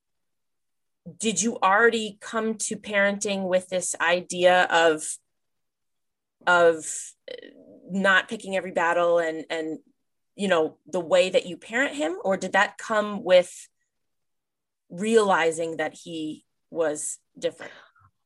[1.18, 5.04] did you already come to parenting with this idea of
[6.46, 6.84] of
[7.90, 9.78] not picking every battle and and
[10.36, 13.68] you know the way that you parent him or did that come with
[14.90, 17.72] realizing that he was different?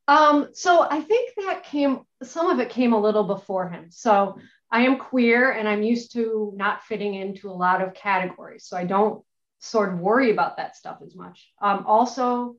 [0.08, 3.90] Um, so I think that came, some of it came a little before him.
[3.90, 4.38] So
[4.70, 8.64] I am queer and I'm used to not fitting into a lot of categories.
[8.64, 9.22] So I don't
[9.58, 11.52] sort of worry about that stuff as much.
[11.60, 12.56] Um, also,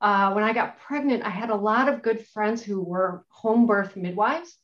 [0.00, 3.66] uh, when I got pregnant, I had a lot of good friends who were home
[3.66, 4.56] birth midwives,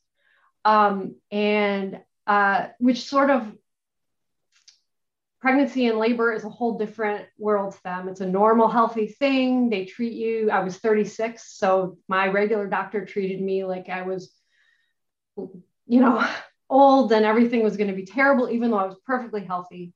[0.65, 3.51] um, and uh, which sort of
[5.43, 8.07] pregnancy and labor is a whole different world to them.
[8.07, 9.69] It's a normal, healthy thing.
[9.69, 10.49] They treat you.
[10.49, 14.31] I was 36, so my regular doctor treated me like I was,
[15.35, 16.25] you know,
[16.69, 19.93] old and everything was going to be terrible, even though I was perfectly healthy.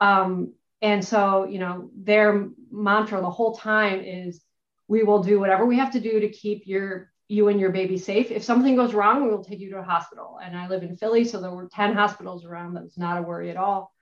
[0.00, 4.42] Um, and so, you know, their mantra the whole time is
[4.88, 7.98] we will do whatever we have to do to keep your you and your baby
[7.98, 8.30] safe.
[8.30, 10.38] If something goes wrong, we will take you to a hospital.
[10.42, 12.74] And I live in Philly, so there were 10 hospitals around.
[12.74, 13.92] That was not a worry at all.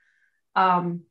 [0.55, 1.03] Um,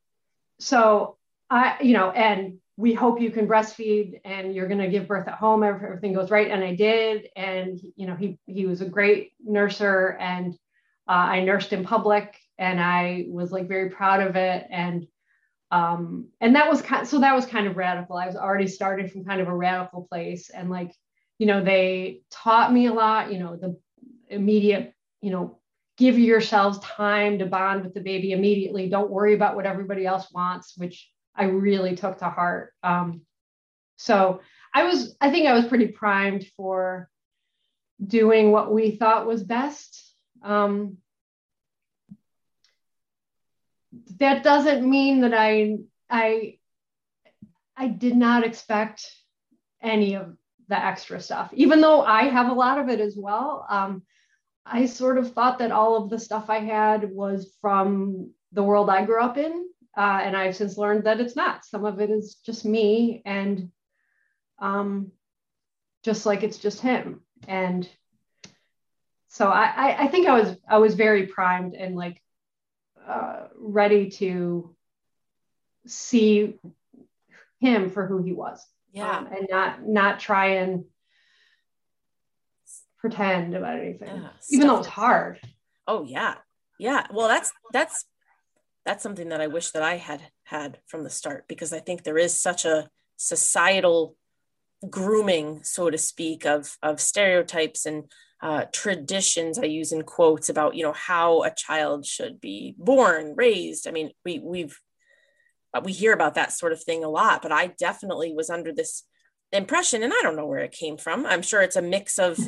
[0.60, 1.16] so
[1.50, 5.28] I, you know, and we hope you can breastfeed and you're going to give birth
[5.28, 6.50] at home everything goes right.
[6.50, 7.28] And I did.
[7.36, 10.54] And, you know, he, he was a great nurser and
[11.08, 14.66] uh, I nursed in public and I was like very proud of it.
[14.70, 15.06] And,
[15.70, 18.16] um, and that was kind so that was kind of radical.
[18.16, 20.92] I was already starting from kind of a radical place and like,
[21.38, 23.76] you know, they taught me a lot, you know, the
[24.28, 25.58] immediate, you know,
[25.96, 28.88] give yourselves time to bond with the baby immediately.
[28.88, 32.72] Don't worry about what everybody else wants, which I really took to heart.
[32.82, 33.22] Um,
[33.96, 34.40] so
[34.72, 37.08] I was, I think I was pretty primed for
[38.04, 40.12] doing what we thought was best.
[40.42, 40.98] Um,
[44.18, 45.78] that doesn't mean that I,
[46.10, 46.58] I,
[47.76, 49.10] I did not expect
[49.80, 50.36] any of
[50.68, 53.66] the extra stuff, even though I have a lot of it as well.
[53.68, 54.02] Um,
[54.66, 58.88] I sort of thought that all of the stuff I had was from the world
[58.88, 59.68] I grew up in.
[59.96, 61.64] Uh, and I've since learned that it's not.
[61.64, 63.70] Some of it is just me and
[64.58, 65.12] um,
[66.02, 67.20] just like it's just him.
[67.46, 67.88] And
[69.28, 72.20] so I, I, think I was I was very primed and like
[73.06, 74.74] uh, ready to
[75.86, 76.54] see
[77.60, 78.64] him for who he was.
[78.94, 79.18] Yeah.
[79.18, 80.84] Um, and not not try and
[82.98, 85.40] pretend about anything, yeah, even though it's hard.
[85.86, 86.36] Oh yeah,
[86.78, 87.06] yeah.
[87.12, 88.04] Well, that's that's
[88.86, 92.04] that's something that I wish that I had had from the start because I think
[92.04, 94.16] there is such a societal
[94.88, 98.04] grooming, so to speak, of of stereotypes and
[98.40, 99.58] uh, traditions.
[99.58, 103.88] I use in quotes about you know how a child should be born, raised.
[103.88, 104.78] I mean, we we've
[105.82, 109.04] we hear about that sort of thing a lot, but I definitely was under this
[109.52, 111.26] impression, and I don't know where it came from.
[111.26, 112.38] I'm sure it's a mix of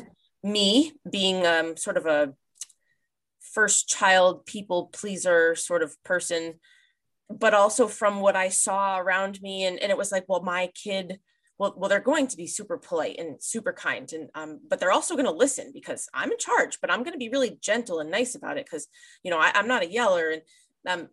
[0.43, 2.33] me being um, sort of a
[3.39, 6.55] first child people pleaser sort of person
[7.29, 9.65] but also from what I saw around me.
[9.65, 11.19] And, and it was like, well, my kid,
[11.57, 14.11] well, well, they're going to be super polite and super kind.
[14.13, 17.13] And, um, but they're also going to listen because I'm in charge, but I'm going
[17.13, 18.69] to be really gentle and nice about it.
[18.69, 18.87] Cause,
[19.23, 20.41] you know, I, I'm not a yeller and,
[20.85, 21.09] um,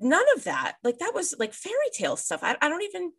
[0.00, 2.40] none of that, like that was like fairy tale stuff.
[2.42, 3.12] I, I don't even,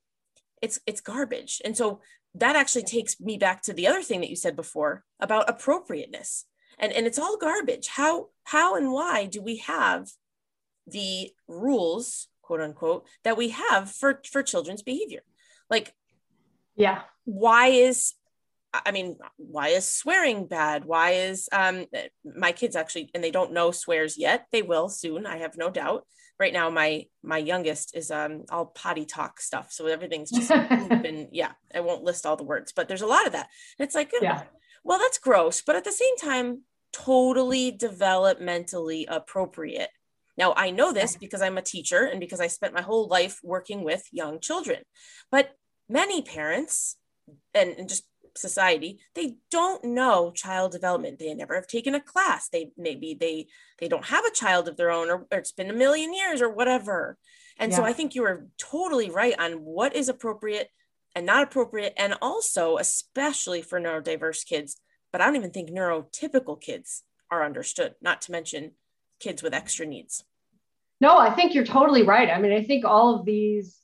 [0.62, 1.62] it's, it's garbage.
[1.64, 2.02] And so
[2.36, 6.46] that actually takes me back to the other thing that you said before about appropriateness.
[6.78, 7.88] And and it's all garbage.
[7.88, 10.10] How how and why do we have
[10.88, 15.22] the rules quote unquote that we have for for children's behavior?
[15.70, 15.94] Like
[16.76, 17.02] yeah.
[17.26, 18.14] why is
[18.74, 20.86] i mean why is swearing bad?
[20.86, 21.86] Why is um
[22.24, 24.46] my kids actually and they don't know swears yet.
[24.52, 26.06] They will soon i have no doubt.
[26.40, 29.72] Right now my my youngest is um all potty talk stuff.
[29.72, 33.26] So everything's just and yeah i won't list all the words but there's a lot
[33.26, 33.48] of that.
[33.78, 34.44] And it's like yeah.
[34.84, 36.62] well that's gross but at the same time
[36.94, 39.90] totally developmentally appropriate.
[40.38, 43.40] Now i know this because i'm a teacher and because i spent my whole life
[43.44, 44.84] working with young children
[45.32, 45.52] but
[45.90, 46.96] many parents
[47.54, 48.04] and, and just
[48.40, 51.20] society they don't know child development.
[51.20, 52.50] They never have taken a class.
[52.50, 53.48] They maybe they
[53.80, 56.42] they don't have a child of their own or, or it's been a million years
[56.42, 57.18] or whatever.
[57.58, 57.78] And yeah.
[57.78, 60.70] so i think you are totally right on what is appropriate
[61.16, 64.80] and not appropriate and also especially for neurodiverse kids
[65.12, 68.72] but i don't even think neurotypical kids are understood not to mention
[69.20, 70.24] kids with extra needs.
[71.02, 72.30] No i think you're totally right.
[72.30, 73.76] I mean i think all of these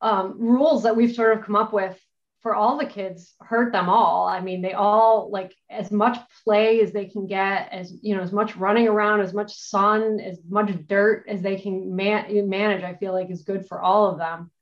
[0.00, 1.98] um, rules that we've sort of come up with
[2.46, 4.28] for all the kids hurt them all.
[4.28, 8.22] I mean, they all like as much play as they can get, as you know,
[8.22, 12.84] as much running around, as much sun, as much dirt as they can man- manage.
[12.84, 14.52] I feel like is good for all of them.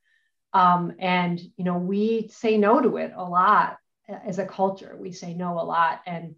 [0.51, 3.77] Um, and you know, we say no to it a lot
[4.09, 4.97] as a culture.
[4.99, 6.33] We say no a lot, and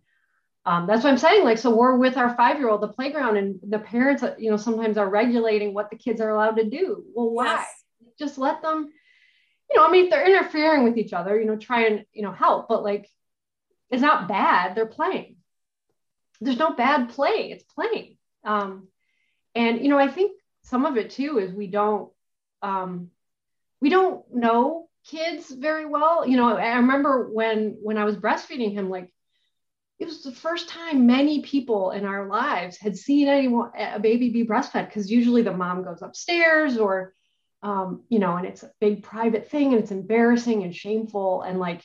[0.66, 1.46] um, that's what I'm saying.
[1.46, 4.58] Like, so we're with our five year old, the playground, and the parents, you know,
[4.58, 7.06] sometimes are regulating what the kids are allowed to do.
[7.16, 7.46] Well, why?
[7.46, 7.68] Yes.
[8.20, 8.90] Just let them
[9.70, 12.24] you know, I mean, if they're interfering with each other, you know, try and, you
[12.24, 13.10] know, help, but like,
[13.90, 14.76] it's not bad.
[14.76, 15.38] They're playing.
[16.40, 17.52] There's no bad play.
[17.52, 18.18] It's playing.
[18.44, 18.88] Um,
[19.56, 22.12] and, you know, I think some of it too is we don't,
[22.62, 23.10] um,
[23.82, 26.28] we don't know kids very well.
[26.28, 29.12] You know, I remember when, when I was breastfeeding him, like,
[30.00, 34.30] it was the first time many people in our lives had seen anyone a baby
[34.30, 37.16] be breastfed because usually the mom goes upstairs or
[37.64, 41.42] um, you know, and it's a big private thing and it's embarrassing and shameful.
[41.42, 41.84] And like,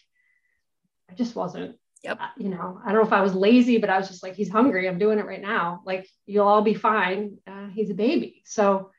[1.11, 2.19] I just wasn't, yep.
[2.37, 4.51] you know, I don't know if I was lazy, but I was just like, he's
[4.51, 4.89] hungry.
[4.89, 5.83] I'm doing it right now.
[5.85, 7.39] Like, you'll all be fine.
[7.47, 8.43] Uh, he's a baby.
[8.45, 8.91] So,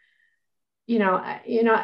[0.88, 1.82] you know, I, you know,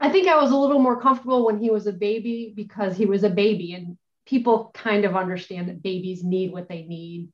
[0.00, 3.06] I think I was a little more comfortable when he was a baby because he
[3.06, 7.32] was a baby and people kind of understand that babies need what they need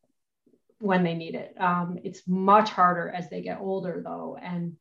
[0.79, 1.55] when they need it.
[1.59, 4.39] Um, it's much harder as they get older though.
[4.41, 4.77] And,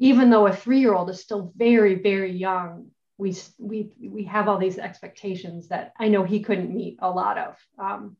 [0.00, 4.78] even though a three-year-old is still very very young we we we have all these
[4.78, 8.16] expectations that i know he couldn't meet a lot of um,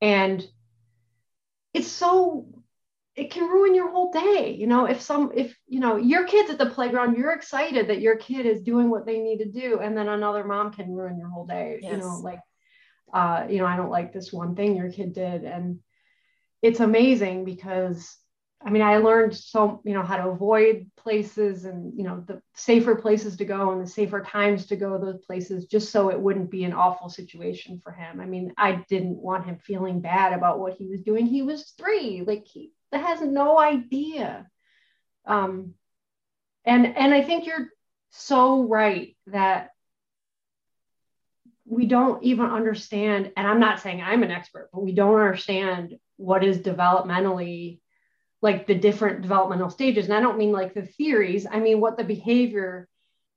[0.00, 0.46] and
[1.74, 2.46] it's so
[3.14, 6.50] it can ruin your whole day you know if some if you know your kids
[6.50, 9.80] at the playground you're excited that your kid is doing what they need to do
[9.80, 11.92] and then another mom can ruin your whole day yes.
[11.92, 12.40] you know like
[13.14, 15.78] uh you know i don't like this one thing your kid did and
[16.60, 18.18] it's amazing because
[18.64, 22.40] I mean, I learned so, you know, how to avoid places and, you know, the
[22.54, 26.18] safer places to go and the safer times to go those places just so it
[26.18, 28.18] wouldn't be an awful situation for him.
[28.20, 31.26] I mean, I didn't want him feeling bad about what he was doing.
[31.26, 34.48] He was three, like he has no idea.
[35.26, 35.74] Um,
[36.64, 37.68] and, and I think you're
[38.10, 39.70] so right that
[41.66, 45.98] we don't even understand, and I'm not saying I'm an expert, but we don't understand
[46.16, 47.80] what is developmentally
[48.46, 50.06] like the different developmental stages.
[50.06, 52.88] And i don't mean like the theories i mean what the behavior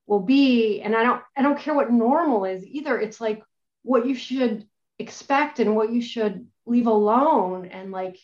[0.08, 0.82] will be.
[0.82, 3.00] And i don't i don't care what normal is either.
[3.00, 3.44] It's like
[3.84, 4.66] what you should
[4.98, 8.18] expect and what you should leave alone and like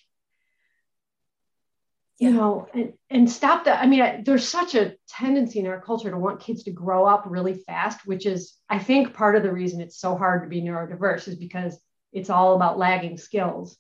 [2.20, 2.36] you yeah.
[2.36, 6.12] know and, and stop that i mean I, there's such a tendency in our culture
[6.12, 9.52] to want kids to grow up really fast which is i think part of the
[9.52, 11.80] reason it's so hard to be neurodiverse is because
[12.16, 13.78] it's all about lagging skills.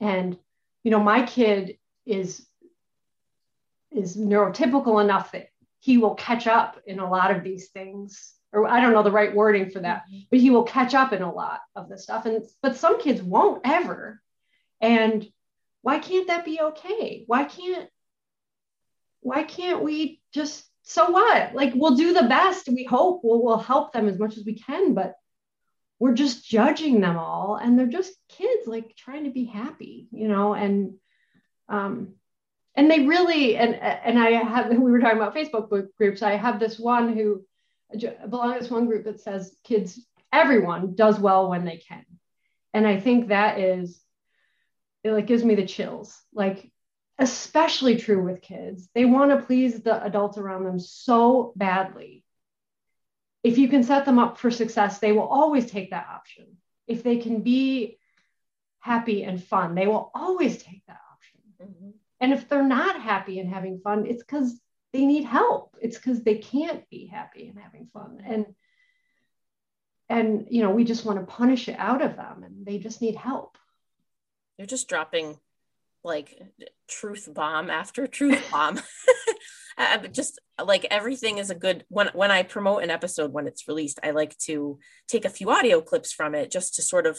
[0.00, 0.36] And
[0.84, 2.46] you know, my kid is
[3.90, 5.48] is neurotypical enough that
[5.80, 9.10] he will catch up in a lot of these things or I don't know the
[9.10, 10.20] right wording for that, mm-hmm.
[10.30, 12.24] but he will catch up in a lot of the stuff.
[12.24, 14.22] And but some kids won't ever.
[14.80, 15.26] And
[15.82, 17.24] why can't that be okay?
[17.26, 17.88] Why can't
[19.20, 21.54] why can't we just so what?
[21.54, 22.68] Like we'll do the best.
[22.68, 25.14] We hope we'll, we'll help them as much as we can, but
[25.98, 30.28] we're just judging them all and they're just kids like trying to be happy you
[30.28, 30.94] know and
[31.68, 32.14] um
[32.76, 36.22] and they really and and I have we were talking about Facebook groups.
[36.22, 37.44] I have this one who
[38.28, 40.00] belong to this one group that says kids
[40.32, 42.04] everyone does well when they can,
[42.72, 44.00] and I think that is
[45.02, 46.20] it like gives me the chills.
[46.32, 46.70] Like
[47.18, 48.88] especially true with kids.
[48.92, 52.23] They want to please the adults around them so badly.
[53.44, 56.56] If you can set them up for success, they will always take that option.
[56.88, 57.98] If they can be
[58.80, 61.40] happy and fun, they will always take that option.
[61.62, 61.90] Mm-hmm.
[62.20, 64.58] And if they're not happy and having fun, it's because
[64.94, 65.76] they need help.
[65.80, 68.22] It's because they can't be happy and having fun.
[68.24, 68.46] And
[70.08, 73.02] and you know, we just want to punish it out of them and they just
[73.02, 73.58] need help.
[74.56, 75.38] You're just dropping
[76.04, 76.40] like
[76.88, 78.80] truth bomb after truth bomb.
[79.76, 83.66] Uh, just like everything is a good when when I promote an episode when it's
[83.66, 84.78] released, I like to
[85.08, 87.18] take a few audio clips from it just to sort of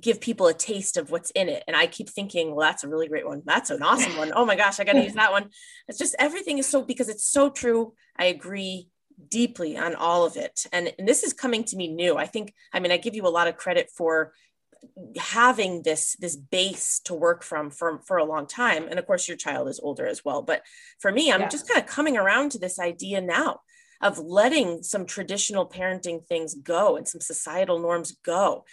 [0.00, 1.62] give people a taste of what's in it.
[1.66, 3.42] And I keep thinking, well, that's a really great one.
[3.44, 4.32] That's an awesome one.
[4.34, 5.50] Oh my gosh, I got to use that one.
[5.88, 7.94] It's just everything is so because it's so true.
[8.16, 8.88] I agree
[9.28, 10.66] deeply on all of it.
[10.72, 12.16] And, and this is coming to me new.
[12.16, 14.32] I think, I mean, I give you a lot of credit for
[15.18, 18.86] having this this base to work from for for a long time.
[18.88, 20.42] And of course your child is older as well.
[20.42, 20.62] But
[20.98, 21.48] for me i'm yeah.
[21.48, 23.60] just kind of coming around to this idea now
[24.00, 28.64] of letting some traditional parenting things go and some societal norms go.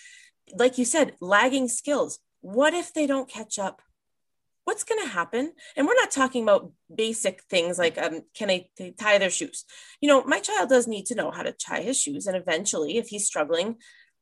[0.53, 2.20] Like you said lagging skills.
[2.41, 3.82] What if they don't catch up?
[4.66, 5.53] What's going to happen?
[5.76, 8.68] And we're not talking about basic things like um, can I,
[8.99, 9.66] tie their shoes?
[10.01, 12.28] You know my child does need to know how to tie his shoes.
[12.28, 13.78] And eventually if he's struggling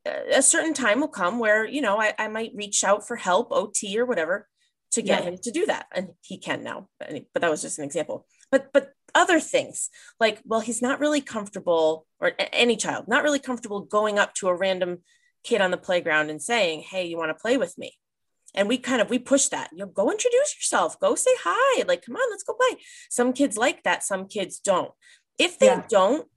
[0.06, 3.52] a certain time will come where you know I, I might reach out for help
[3.52, 4.48] ot or whatever
[4.92, 5.30] to get yeah.
[5.30, 8.26] him to do that and he can now but, but that was just an example.
[8.52, 9.90] But but other things
[10.20, 14.48] like well he's not really comfortable or any child not really comfortable going up to
[14.48, 15.00] a random
[15.44, 17.94] kid on the playground and saying hey you want to play with me?
[18.56, 19.70] And we kind of we push that.
[19.72, 21.00] You know go introduce yourself.
[21.00, 21.84] Go say hi.
[21.88, 22.80] Like come on let's go play.
[23.10, 24.92] Some kids like that some kids don't.
[25.38, 25.84] If they yeah.
[25.88, 26.28] don't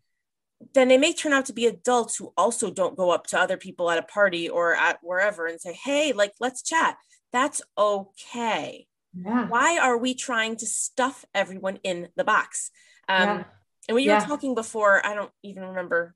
[0.75, 3.57] then they may turn out to be adults who also don't go up to other
[3.57, 6.97] people at a party or at wherever and say, hey, like, let's chat.
[7.33, 8.87] That's okay.
[9.15, 9.49] Yeah.
[9.49, 12.71] Why are we trying to stuff everyone in the box?
[13.09, 13.45] Um, yeah.
[13.89, 14.21] And when you yeah.
[14.21, 16.15] were talking before, I don't even remember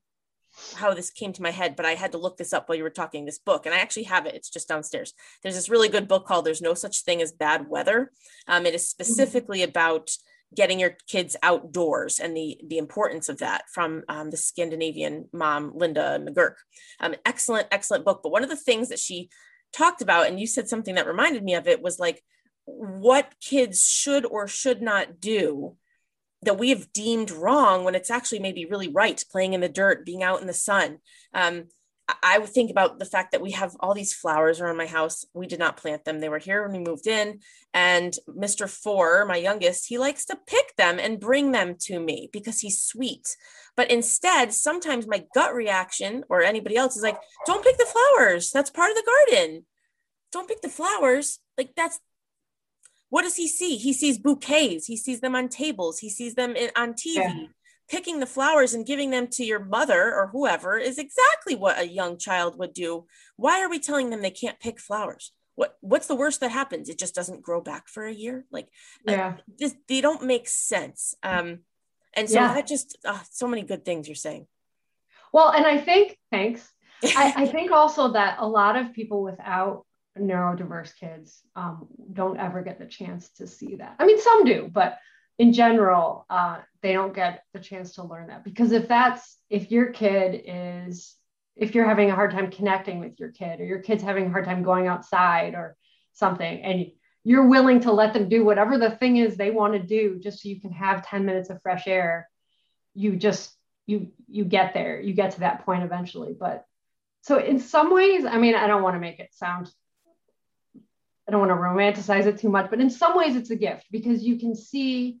[0.75, 2.83] how this came to my head, but I had to look this up while you
[2.83, 3.65] were talking this book.
[3.65, 5.13] And I actually have it, it's just downstairs.
[5.43, 8.11] There's this really good book called There's No Such Thing as Bad Weather.
[8.47, 8.87] Um, it is mm-hmm.
[8.87, 9.69] specifically mm-hmm.
[9.69, 10.09] about
[10.55, 15.73] getting your kids outdoors and the the importance of that from um, the Scandinavian mom
[15.75, 16.55] Linda McGurk.
[16.99, 18.21] Um, excellent, excellent book.
[18.23, 19.29] But one of the things that she
[19.73, 22.23] talked about, and you said something that reminded me of it, was like
[22.65, 25.75] what kids should or should not do
[26.43, 30.05] that we have deemed wrong when it's actually maybe really right playing in the dirt
[30.05, 30.99] being out in the sun
[31.33, 31.65] um,
[32.23, 35.25] I would think about the fact that we have all these flowers around my house.
[35.33, 36.19] We did not plant them.
[36.19, 37.41] They were here when we moved in.
[37.73, 38.69] And Mr.
[38.69, 42.81] Four, my youngest, he likes to pick them and bring them to me because he's
[42.81, 43.35] sweet.
[43.75, 48.51] But instead, sometimes my gut reaction or anybody else is like, don't pick the flowers.
[48.51, 49.65] That's part of the garden.
[50.31, 51.39] Don't pick the flowers.
[51.57, 51.99] Like that's
[53.09, 53.77] what does he see?
[53.77, 54.85] He sees bouquets.
[54.85, 55.99] He sees them on tables.
[55.99, 57.15] He sees them in, on TV.
[57.15, 57.47] Yeah
[57.89, 61.87] picking the flowers and giving them to your mother or whoever is exactly what a
[61.87, 63.05] young child would do.
[63.35, 65.31] Why are we telling them they can't pick flowers?
[65.55, 66.89] What what's the worst that happens?
[66.89, 68.45] It just doesn't grow back for a year.
[68.51, 68.67] Like
[69.05, 71.15] yeah, uh, this, they don't make sense.
[71.23, 71.59] Um,
[72.13, 72.53] and so yeah.
[72.53, 74.47] that just uh, so many good things you're saying.
[75.33, 76.69] Well, and I think thanks.
[77.03, 79.85] I, I think also that a lot of people without
[80.19, 83.95] neurodiverse kids um, don't ever get the chance to see that.
[83.99, 84.97] I mean, some do, but
[85.39, 88.43] in general, uh, they don't get the chance to learn that.
[88.43, 91.15] Because if that's if your kid is
[91.55, 94.29] if you're having a hard time connecting with your kid or your kid's having a
[94.29, 95.75] hard time going outside or
[96.13, 96.87] something and
[97.23, 100.41] you're willing to let them do whatever the thing is they want to do just
[100.41, 102.29] so you can have 10 minutes of fresh air
[102.93, 103.53] you just
[103.87, 104.99] you you get there.
[104.99, 106.35] You get to that point eventually.
[106.39, 106.65] But
[107.27, 109.69] so in some ways i mean i don't want to make it sound
[111.27, 113.85] i don't want to romanticize it too much but in some ways it's a gift
[113.91, 115.17] because you can see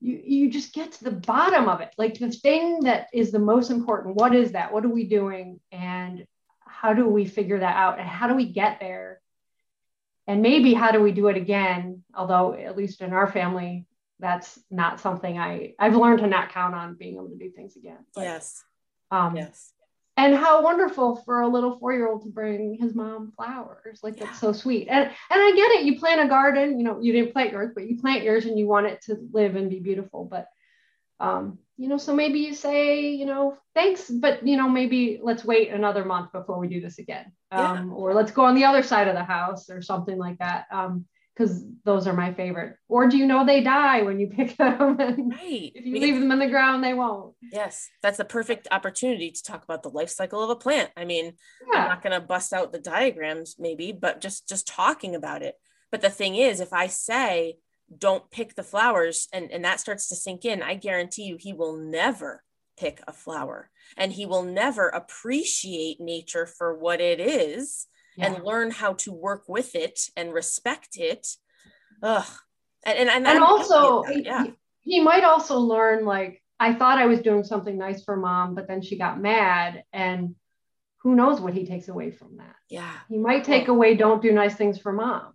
[0.00, 1.92] you you just get to the bottom of it.
[1.98, 4.72] Like the thing that is the most important what is that?
[4.72, 5.60] What are we doing?
[5.72, 6.26] And
[6.60, 7.98] how do we figure that out?
[7.98, 9.20] And how do we get there?
[10.26, 12.04] And maybe how do we do it again?
[12.14, 13.86] Although at least in our family
[14.20, 17.76] that's not something i i've learned to not count on being able to do things
[17.76, 17.98] again.
[18.14, 18.64] But, yes.
[19.10, 19.72] um yes
[20.18, 24.00] and how wonderful for a little four-year-old to bring his mom flowers.
[24.02, 24.24] Like yeah.
[24.24, 24.88] that's so sweet.
[24.88, 25.84] And and i get it.
[25.84, 26.78] You plant a garden.
[26.78, 29.16] You know you didn't plant yours but you plant yours and you want it to
[29.32, 30.24] live and be beautiful.
[30.24, 30.48] But
[31.20, 35.44] um you know so maybe you say you know thanks but you know maybe let's
[35.44, 37.32] wait another month before we do this again.
[37.52, 37.94] Um, yeah.
[37.94, 40.66] or let's go on the other side of the house or something like that.
[40.72, 41.06] Um
[41.38, 42.76] because those are my favorite.
[42.88, 44.96] Or do you know they die when you pick them?
[44.98, 45.72] right.
[45.74, 47.34] If you leave them in the ground, they won't.
[47.40, 50.90] Yes, that's the perfect opportunity to talk about the life cycle of a plant.
[50.96, 51.34] I mean,
[51.72, 51.82] yeah.
[51.82, 55.54] I'm not going to bust out the diagrams, maybe, but just just talking about it.
[55.90, 57.58] But the thing is, if I say
[57.96, 61.52] don't pick the flowers and and that starts to sink in, I guarantee you he
[61.52, 62.42] will never
[62.78, 67.88] pick a flower and he will never appreciate nature for what it is
[68.18, 68.34] yeah.
[68.34, 71.26] and learn how to work with it and respect it.
[72.02, 72.26] Ugh.
[72.84, 74.44] And, and, and, and also, yeah.
[74.44, 74.52] he,
[74.82, 78.66] he might also learn like, I thought I was doing something nice for mom, but
[78.66, 80.34] then she got mad and
[81.02, 82.56] who knows what he takes away from that.
[82.68, 82.92] Yeah.
[83.08, 85.34] He might take away don't do nice things for mom.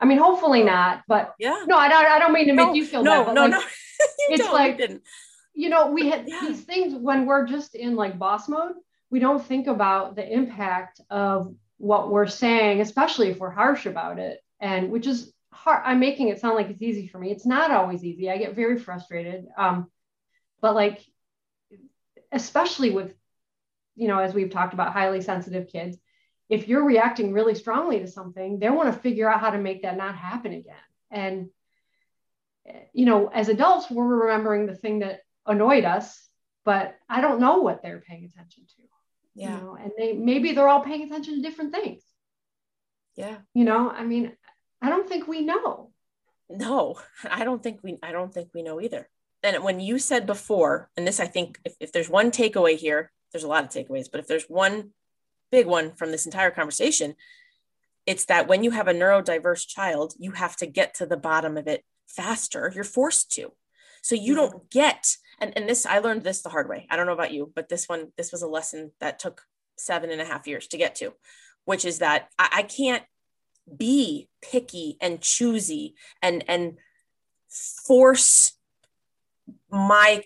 [0.00, 1.64] I mean, hopefully not, but yeah.
[1.66, 3.34] No, I don't, I don't mean to make no, you feel no, bad.
[3.34, 3.60] no, like, no.
[4.30, 5.00] it's like,
[5.54, 6.40] you know, we had yeah.
[6.42, 8.74] these things when we're just in like boss mode,
[9.10, 14.18] we don't think about the impact of what we're saying, especially if we're harsh about
[14.18, 14.40] it.
[14.60, 15.82] And which is hard.
[15.84, 17.30] I'm making it sound like it's easy for me.
[17.30, 18.30] It's not always easy.
[18.30, 19.46] I get very frustrated.
[19.56, 19.88] Um,
[20.60, 21.00] but like,
[22.32, 23.14] especially with,
[23.94, 25.96] you know, as we've talked about, highly sensitive kids,
[26.48, 29.82] if you're reacting really strongly to something, they want to figure out how to make
[29.82, 30.74] that not happen again.
[31.10, 31.50] And,
[32.92, 36.28] you know, as adults, we're remembering the thing that annoyed us,
[36.64, 38.82] but I don't know what they're paying attention to
[39.34, 39.56] yeah.
[39.58, 42.02] You know, and they maybe they're all paying attention to different things.
[43.16, 43.38] Yeah.
[43.54, 44.32] You know i mean
[44.80, 45.90] i don't think we know.
[46.48, 46.98] No
[47.30, 49.08] i don't think we i don't think we know either.
[49.42, 53.12] And when you said before and this i think if, if there's one takeaway here
[53.32, 54.90] there's a lot of takeaways but if there's one
[55.50, 57.14] big one from this entire conversation
[58.04, 61.56] it's that when you have a neurodiverse child you have to get to the bottom
[61.56, 62.72] of it faster.
[62.74, 63.52] You're forced to.
[64.02, 67.06] So you don't get and, and this i learned this the hard way i don't
[67.06, 69.42] know about you but this one this was a lesson that took
[69.76, 71.12] seven and a half years to get to
[71.64, 73.04] which is that i, I can't
[73.76, 76.78] be picky and choosy and and
[77.48, 78.52] force
[79.70, 80.24] my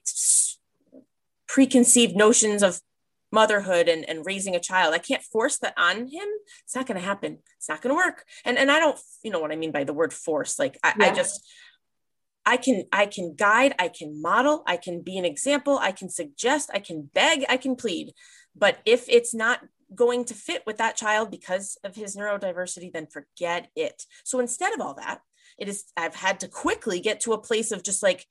[1.46, 2.80] preconceived notions of
[3.30, 4.94] motherhood and, and raising a child.
[4.94, 6.28] I can't force that on him.
[6.64, 7.38] It's not going to happen.
[7.56, 8.24] It's not going to work.
[8.44, 10.58] And and I don't, you know what I mean by the word force.
[10.58, 11.06] Like I, yeah.
[11.06, 11.46] I just
[12.44, 16.08] I can I can guide, I can model, I can be an example, I can
[16.08, 18.12] suggest, I can beg, I can plead.
[18.56, 19.60] But if it's not
[19.94, 24.04] going to fit with that child because of his neurodiversity, then forget it.
[24.24, 25.20] So instead of all that,
[25.58, 28.26] it is I've had to quickly get to a place of just like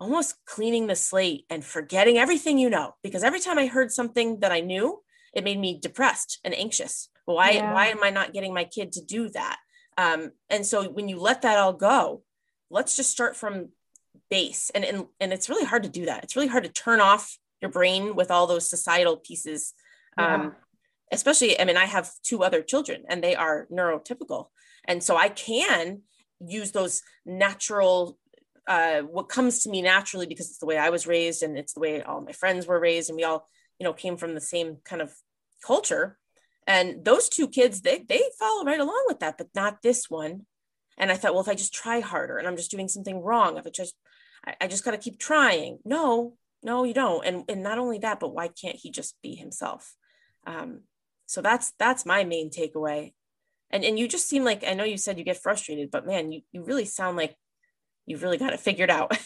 [0.00, 2.94] almost cleaning the slate and forgetting everything you know.
[3.02, 5.02] Because every time I heard something that I knew,
[5.32, 7.08] it made me depressed and anxious.
[7.24, 7.72] Why yeah.
[7.72, 9.58] why am I not getting my kid to do that?
[9.96, 12.22] Um, and so when you let that all go,
[12.70, 13.70] let's just start from
[14.30, 14.70] base.
[14.74, 16.24] And, and and it's really hard to do that.
[16.24, 19.72] It's really hard to turn off your brain with all those societal pieces
[20.18, 20.34] yeah.
[20.34, 20.54] um,
[21.12, 24.48] especially i mean i have two other children and they are neurotypical.
[24.86, 26.02] And so i can
[26.46, 28.18] use those natural
[28.66, 31.74] uh, what comes to me naturally because it's the way i was raised and it's
[31.74, 33.48] the way all my friends were raised and we all
[33.78, 35.12] you know came from the same kind of
[35.66, 36.18] culture.
[36.66, 40.46] And those two kids they they follow right along with that but not this one
[40.96, 43.56] and I thought, well, if I just try harder and I'm just doing something wrong,
[43.56, 43.94] if it just,
[44.46, 45.78] I, I just got to keep trying.
[45.84, 47.24] No, no, you don't.
[47.24, 49.94] And, and not only that, but why can't he just be himself?
[50.46, 50.82] Um,
[51.26, 53.12] so that's, that's my main takeaway.
[53.70, 56.30] And, and you just seem like, I know you said you get frustrated, but man,
[56.30, 57.36] you, you really sound like
[58.06, 59.18] you've really got it figured out.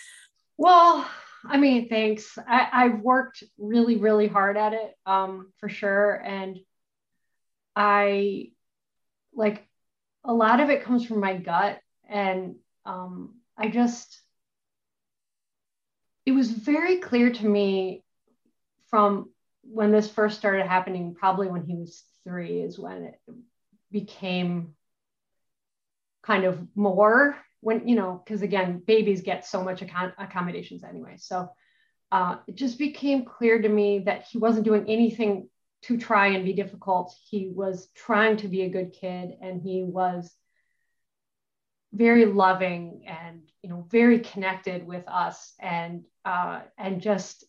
[0.56, 1.08] well,
[1.44, 2.36] I mean, thanks.
[2.38, 6.14] I, I've worked really, really hard at it, um, for sure.
[6.14, 6.58] And
[7.76, 8.50] I
[9.34, 9.66] like
[10.24, 14.20] a lot of it comes from my gut and um, i just
[16.24, 18.04] it was very clear to me
[18.90, 19.30] from
[19.62, 23.20] when this first started happening probably when he was three is when it
[23.90, 24.74] became
[26.22, 31.16] kind of more when you know because again babies get so much accom- accommodations anyway.
[31.18, 31.48] So
[32.10, 35.48] uh, it just became clear to me that he wasn't doing anything
[35.82, 37.14] to try and be difficult.
[37.28, 40.32] He was trying to be a good kid and he was
[41.92, 47.44] very loving and you know very connected with us and uh, and just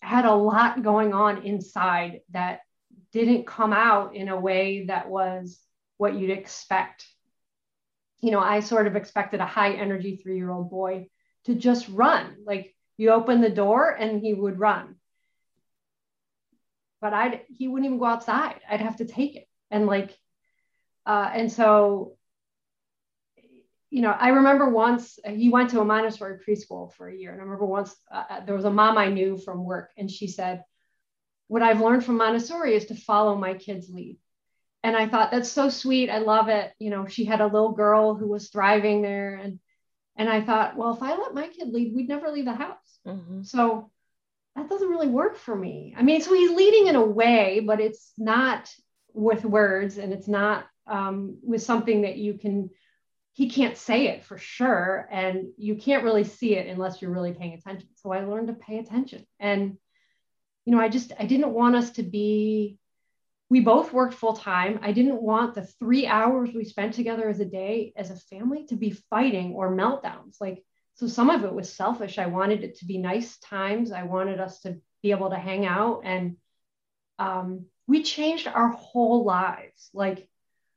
[0.00, 2.60] had a lot going on inside that
[3.12, 5.60] didn't come out in a way that was
[5.98, 7.06] what you'd expect.
[8.20, 11.08] You know, I sort of expected a high energy three year old boy
[11.44, 12.36] to just run.
[12.44, 14.96] Like you open the door and he would run
[17.02, 18.60] but I'd he wouldn't even go outside.
[18.70, 19.48] I'd have to take it.
[19.70, 20.16] And like
[21.04, 22.16] uh, and so
[23.90, 27.32] you know, I remember once he went to a Montessori preschool for a year.
[27.32, 30.10] And I remember once uh, uh, there was a mom I knew from work, and
[30.10, 30.64] she said,
[31.48, 34.16] What I've learned from Montessori is to follow my kids' lead.
[34.82, 36.08] and I thought that's so sweet.
[36.08, 36.72] I love it.
[36.78, 39.60] You know, she had a little girl who was thriving there, and
[40.16, 43.00] and I thought, well, if I let my kid lead, we'd never leave the house.
[43.06, 43.42] Mm-hmm.
[43.42, 43.90] So
[44.56, 45.94] that doesn't really work for me.
[45.96, 48.70] I mean, so he's leading in a way, but it's not
[49.14, 52.70] with words, and it's not um, with something that you can.
[53.34, 57.32] He can't say it for sure, and you can't really see it unless you're really
[57.32, 57.88] paying attention.
[57.94, 59.78] So I learned to pay attention, and
[60.64, 62.78] you know, I just I didn't want us to be
[63.52, 64.78] we both worked full time.
[64.80, 68.64] I didn't want the three hours we spent together as a day as a family
[68.68, 70.40] to be fighting or meltdowns.
[70.40, 70.64] Like,
[71.02, 72.16] so some of it was selfish.
[72.16, 73.90] I wanted it to be nice times.
[73.90, 76.02] I wanted us to be able to hang out.
[76.04, 76.36] And
[77.18, 79.90] um, we changed our whole lives.
[79.92, 80.28] Like,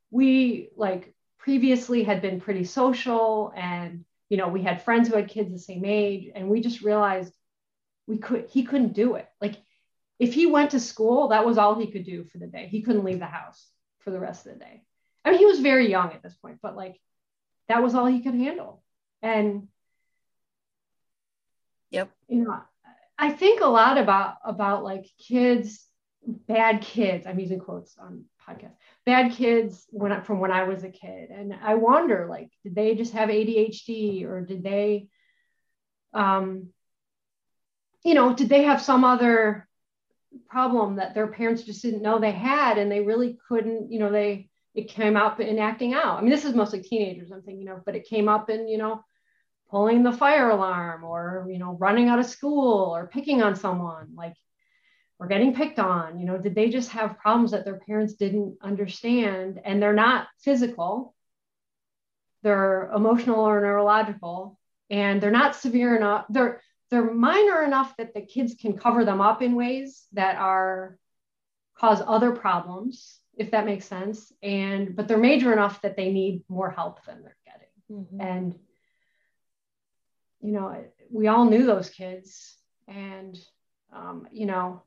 [0.10, 5.28] we, like, previously had been pretty social and, you know, we had friends who had
[5.28, 6.32] kids the same age.
[6.34, 7.32] And we just realized
[8.08, 9.30] we could, he couldn't do it.
[9.40, 9.58] Like,
[10.18, 12.66] if he went to school, that was all he could do for the day.
[12.66, 13.64] He couldn't leave the house
[14.00, 14.82] for the rest of the day.
[15.24, 17.00] I mean, he was very young at this point, but like
[17.68, 18.82] that was all he could handle.
[19.22, 19.68] And
[21.96, 22.62] yep, you know,
[23.18, 25.86] I think a lot about about like kids,
[26.26, 27.26] bad kids.
[27.26, 28.74] I'm using quotes on podcast.
[29.06, 32.76] Bad kids when I, from when I was a kid, and I wonder like, did
[32.76, 35.08] they just have ADHD or did they,
[36.14, 36.70] um,
[38.04, 39.68] you know, did they have some other
[40.50, 44.12] problem that their parents just didn't know they had and they really couldn't you know
[44.12, 47.68] they it came up in acting out i mean this is mostly teenagers i'm thinking
[47.70, 49.02] of but it came up in you know
[49.70, 54.14] pulling the fire alarm or you know running out of school or picking on someone
[54.16, 54.36] like
[55.20, 58.58] or getting picked on you know did they just have problems that their parents didn't
[58.62, 59.60] understand?
[59.64, 61.16] And they're not physical.
[62.44, 64.60] They're emotional or neurological
[64.90, 66.26] and they're not severe enough.
[66.30, 66.62] They're
[66.92, 70.98] they're minor enough that the kids can cover them up in ways that are
[71.78, 76.44] cause other problems if that makes sense and but they're major enough that they need
[76.48, 77.68] more help than they're getting.
[77.92, 78.22] Mm-hmm.
[78.22, 78.56] and
[80.46, 82.56] you know we all knew those kids
[82.88, 83.38] and
[83.94, 84.84] um, you know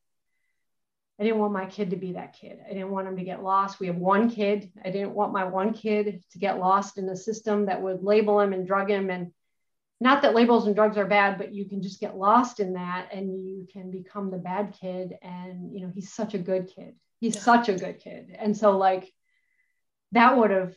[1.19, 2.61] i didn't want my kid to be that kid.
[2.65, 3.81] I didn't want him to get lost.
[3.81, 4.71] We have one kid.
[4.85, 8.39] I didn't want my one kid to get lost in the system that would label
[8.41, 9.11] him and drug him.
[9.11, 9.33] And
[10.01, 13.09] not that labels and drugs are bad but you can just get lost in that
[13.13, 15.19] and you can become the bad kid.
[15.21, 16.95] And you know he's such a good kid.
[17.19, 17.43] He's yeah.
[17.43, 18.37] such a good kid.
[18.39, 19.13] And so like
[20.13, 20.75] that would have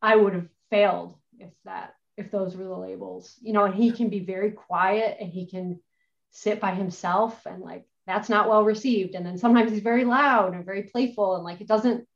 [0.00, 3.90] i would have failed if that if those were the labels you know and he
[3.92, 5.80] can be very quiet and he can
[6.30, 10.54] sit by himself and like that's not well received and then sometimes he's very loud
[10.54, 12.06] and very playful and like it doesn't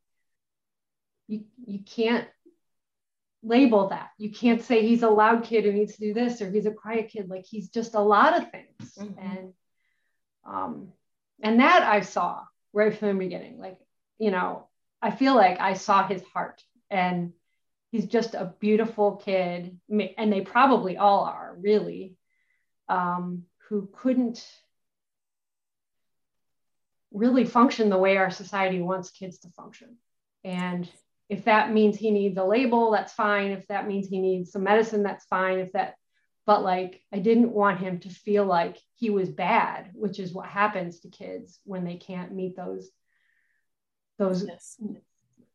[1.26, 2.28] you you can't
[3.44, 4.10] label that.
[4.18, 6.72] You can't say he's a loud kid who needs to do this or he's a
[6.72, 7.28] quiet kid.
[7.28, 8.94] Like he's just a lot of things.
[8.98, 9.18] Mm-hmm.
[9.18, 9.52] And
[10.46, 10.92] um,
[11.42, 12.42] and that I saw
[12.72, 13.58] right from the beginning.
[13.58, 13.78] Like,
[14.18, 14.68] you know,
[15.00, 17.32] I feel like I saw his heart and
[17.94, 19.78] he's just a beautiful kid.
[20.18, 22.16] And they probably all are really,
[22.88, 24.44] um, who couldn't
[27.12, 29.96] really function the way our society wants kids to function.
[30.42, 30.90] And
[31.28, 33.52] if that means he needs a label, that's fine.
[33.52, 35.60] If that means he needs some medicine, that's fine.
[35.60, 35.94] If that,
[36.46, 40.48] but like, I didn't want him to feel like he was bad, which is what
[40.48, 42.90] happens to kids when they can't meet those,
[44.18, 44.80] those, yes.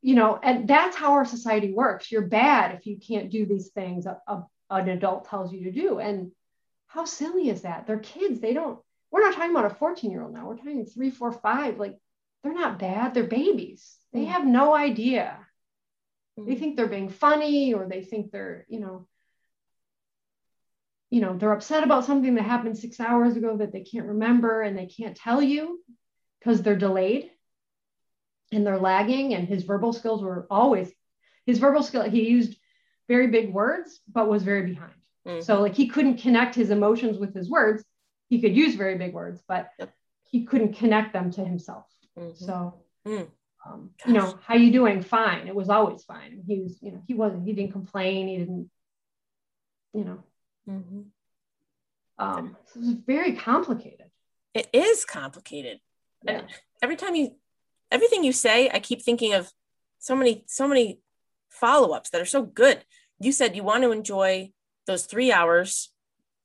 [0.01, 2.11] You know, and that's how our society works.
[2.11, 5.71] You're bad if you can't do these things a, a, an adult tells you to
[5.71, 5.99] do.
[5.99, 6.31] And
[6.87, 7.85] how silly is that?
[7.85, 8.39] They're kids.
[8.39, 8.79] They don't,
[9.11, 10.47] we're not talking about a 14 year old now.
[10.47, 11.77] We're talking three, four, five.
[11.79, 11.97] Like,
[12.43, 13.13] they're not bad.
[13.13, 13.97] They're babies.
[14.13, 14.27] They mm.
[14.27, 15.37] have no idea
[16.45, 19.07] they think they're being funny or they think they're you know
[21.09, 24.61] you know they're upset about something that happened six hours ago that they can't remember
[24.61, 25.83] and they can't tell you
[26.39, 27.31] because they're delayed
[28.51, 30.91] and they're lagging and his verbal skills were always
[31.45, 32.57] his verbal skill he used
[33.07, 34.93] very big words but was very behind
[35.27, 35.41] mm-hmm.
[35.41, 37.83] so like he couldn't connect his emotions with his words
[38.29, 39.93] he could use very big words but yep.
[40.23, 41.85] he couldn't connect them to himself
[42.17, 42.33] mm-hmm.
[42.33, 42.75] so
[43.07, 43.27] mm
[43.65, 45.01] um, you know, how you doing?
[45.01, 45.47] Fine.
[45.47, 46.43] It was always fine.
[46.47, 48.27] He was, you know, he wasn't, he didn't complain.
[48.27, 48.69] He didn't,
[49.93, 50.23] you know,
[50.67, 51.01] mm-hmm.
[52.17, 54.07] um, so it was very complicated.
[54.53, 55.79] It is complicated.
[56.23, 56.41] Yeah.
[56.81, 57.35] every time you,
[57.91, 59.51] everything you say, I keep thinking of
[59.99, 60.99] so many, so many
[61.49, 62.83] follow-ups that are so good.
[63.19, 64.51] You said you want to enjoy
[64.87, 65.91] those three hours,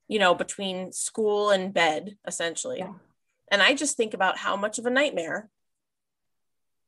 [0.09, 2.79] you know, between school and bed, essentially.
[2.79, 2.95] Yeah.
[3.51, 5.49] And I just think about how much of a nightmare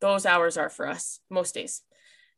[0.01, 1.83] those hours are for us most days.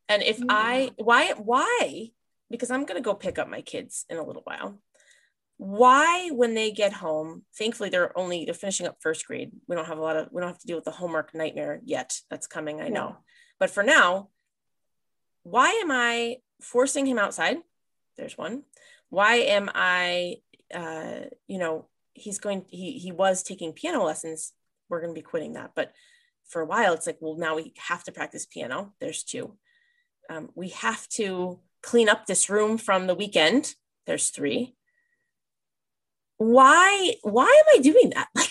[0.08, 2.10] And if I why why
[2.50, 4.78] because I'm going to go pick up my kids in a little while.
[5.58, 9.50] Why when they get home, thankfully they're only they're finishing up first grade.
[9.66, 11.80] We don't have a lot of we don't have to deal with the homework nightmare
[11.84, 12.20] yet.
[12.30, 13.16] That's coming, I know.
[13.58, 14.28] But for now,
[15.42, 17.58] why am I forcing him outside?
[18.16, 18.64] There's one.
[19.08, 20.36] Why am I,
[20.72, 24.52] uh, you know, he's going, he, he was taking piano lessons.
[24.88, 25.72] We're going to be quitting that.
[25.74, 25.92] But
[26.46, 28.92] for a while, it's like, well, now we have to practice piano.
[29.00, 29.54] There's two.
[30.28, 33.74] Um, we have to clean up this room from the weekend.
[34.06, 34.74] There's three.
[36.38, 38.28] Why, why am I doing that?
[38.34, 38.50] Like,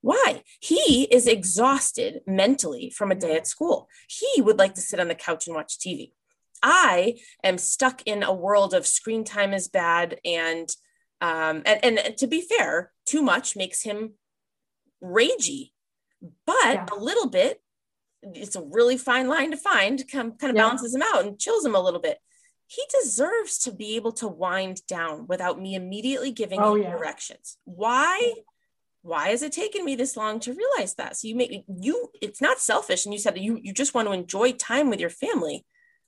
[0.00, 0.42] why?
[0.60, 3.88] He is exhausted mentally from a day at school.
[4.08, 6.12] He would like to sit on the couch and watch TV.
[6.62, 10.68] I am stuck in a world of screen time is bad and
[11.20, 14.12] um and, and to be fair, too much makes him
[15.02, 15.72] ragey.
[16.46, 16.86] But yeah.
[16.92, 17.60] a little bit,
[18.22, 20.62] it's a really fine line to find, come kind of yeah.
[20.62, 22.18] balances him out and chills him a little bit.
[22.70, 26.90] He deserves to be able to wind down without me immediately giving oh, him yeah.
[26.90, 27.56] directions.
[27.64, 28.34] Why
[29.00, 31.16] why has it taken me this long to realize that?
[31.16, 34.06] So you make you it's not selfish and you said that you you just want
[34.06, 35.64] to enjoy time with your family.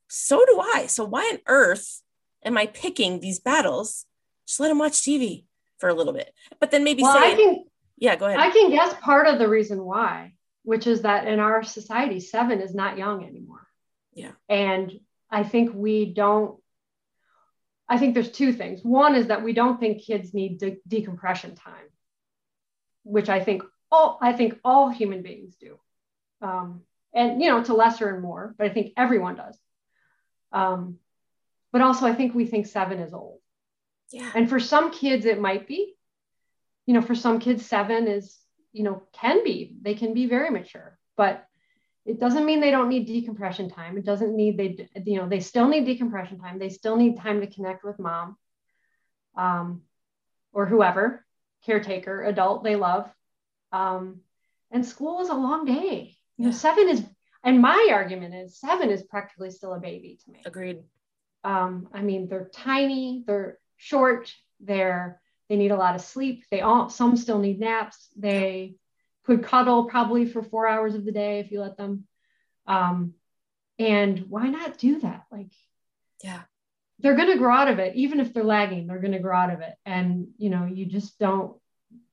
[0.09, 0.87] So do i.
[0.87, 2.03] So why on earth
[2.45, 4.05] am i picking these battles?
[4.47, 5.45] Just let him watch tv
[5.79, 6.31] for a little bit.
[6.61, 7.65] But then maybe well, say I can,
[7.97, 8.39] yeah go ahead.
[8.39, 12.61] I can guess part of the reason why which is that in our society seven
[12.61, 13.67] is not young anymore.
[14.13, 14.33] Yeah.
[14.51, 14.93] And
[15.31, 16.59] i think we don't
[17.89, 21.55] i think there's two things one is that we don't think kids need de- decompression
[21.55, 21.91] time
[23.05, 25.79] which I think all I think all human beings do,
[26.43, 29.59] um, and you know to lesser and more, but I think everyone does.
[30.53, 30.99] Um,
[31.73, 33.39] but also, I think we think seven is old.
[34.11, 34.31] Yeah.
[34.35, 35.95] And for some kids, it might be.
[36.87, 38.37] You know, for some kids, seven is
[38.73, 41.47] you know can be they can be very mature, but
[42.07, 43.99] it doesn't mean they don't need decompression time.
[43.99, 46.59] It doesn't mean they you know they still need decompression time.
[46.59, 48.37] They still need time to connect with mom,
[49.37, 49.83] um,
[50.53, 51.25] or whoever
[51.65, 53.11] caretaker, adult they love.
[53.73, 54.21] Um,
[54.71, 56.17] and school is a long day.
[56.37, 57.05] You know, seven is,
[57.45, 60.43] and my argument is seven is practically still a baby to me.
[60.45, 60.83] Agreed.
[61.45, 66.45] Um, I mean, they're tiny, they're short, they're they need a lot of sleep.
[66.51, 68.09] They all some still need naps.
[68.17, 68.77] They
[69.25, 72.05] could cuddle probably for four hours of the day if you let them.
[72.67, 73.15] Um,
[73.79, 75.25] and why not do that?
[75.31, 75.53] Like,
[76.23, 76.43] yeah,
[77.01, 79.37] they're going to grow out of it even if they're lagging they're going to grow
[79.37, 81.57] out of it and you know you just don't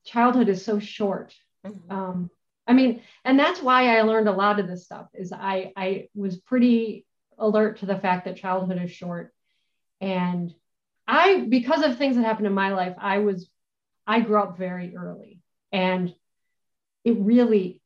[0.04, 1.34] childhood is so short
[1.66, 1.92] mm-hmm.
[1.92, 2.30] um,
[2.66, 6.08] i mean and that's why i learned a lot of this stuff is i i
[6.14, 7.06] was pretty
[7.38, 9.32] alert to the fact that childhood is short
[10.00, 10.54] and
[11.06, 13.48] i because of things that happened in my life i was
[14.06, 15.40] i grew up very early
[15.72, 16.14] and
[17.08, 17.80] it really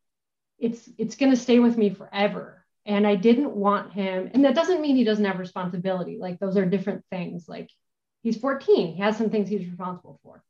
[0.58, 4.30] it's it's going to stay with me forever and I didn't want him.
[4.34, 6.18] And that doesn't mean he doesn't have responsibility.
[6.18, 7.48] Like those are different things.
[7.48, 7.70] Like
[8.22, 10.42] he's 14, he has some things he's responsible for,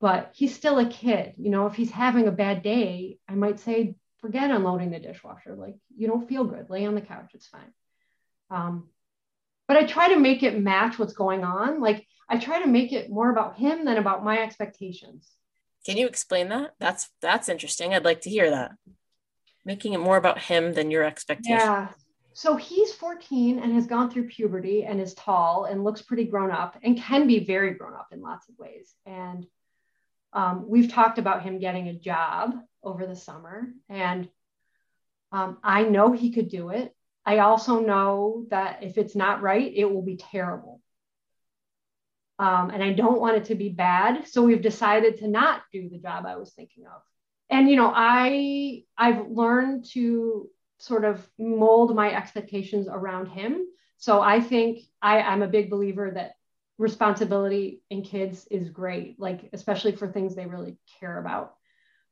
[0.00, 1.34] but he's still a kid.
[1.36, 5.54] You know, if he's having a bad day, I might say, forget unloading the dishwasher.
[5.54, 7.72] Like you don't feel good, lay on the couch, it's fine.
[8.50, 8.88] Um,
[9.68, 11.80] but I try to make it match what's going on.
[11.80, 15.30] Like I try to make it more about him than about my expectations.
[15.86, 16.74] Can you explain that?
[16.78, 17.94] That's that's interesting.
[17.94, 18.72] I'd like to hear that
[19.64, 21.58] making it more about him than your expectation.
[21.58, 21.88] Yeah.
[22.32, 26.50] So he's 14 and has gone through puberty and is tall and looks pretty grown
[26.50, 28.94] up and can be very grown up in lots of ways.
[29.04, 29.46] And
[30.32, 33.68] um, we've talked about him getting a job over the summer.
[33.88, 34.28] And
[35.32, 36.94] um, I know he could do it.
[37.26, 40.79] I also know that if it's not right, it will be terrible.
[42.40, 44.26] Um, and I don't want it to be bad.
[44.26, 47.02] So we've decided to not do the job I was thinking of.
[47.50, 53.66] And you know i i've learned to sort of mold my expectations around him.
[53.98, 56.36] So i think i i'm a big believer that
[56.78, 61.56] responsibility in kids is great like especially for things they really care about.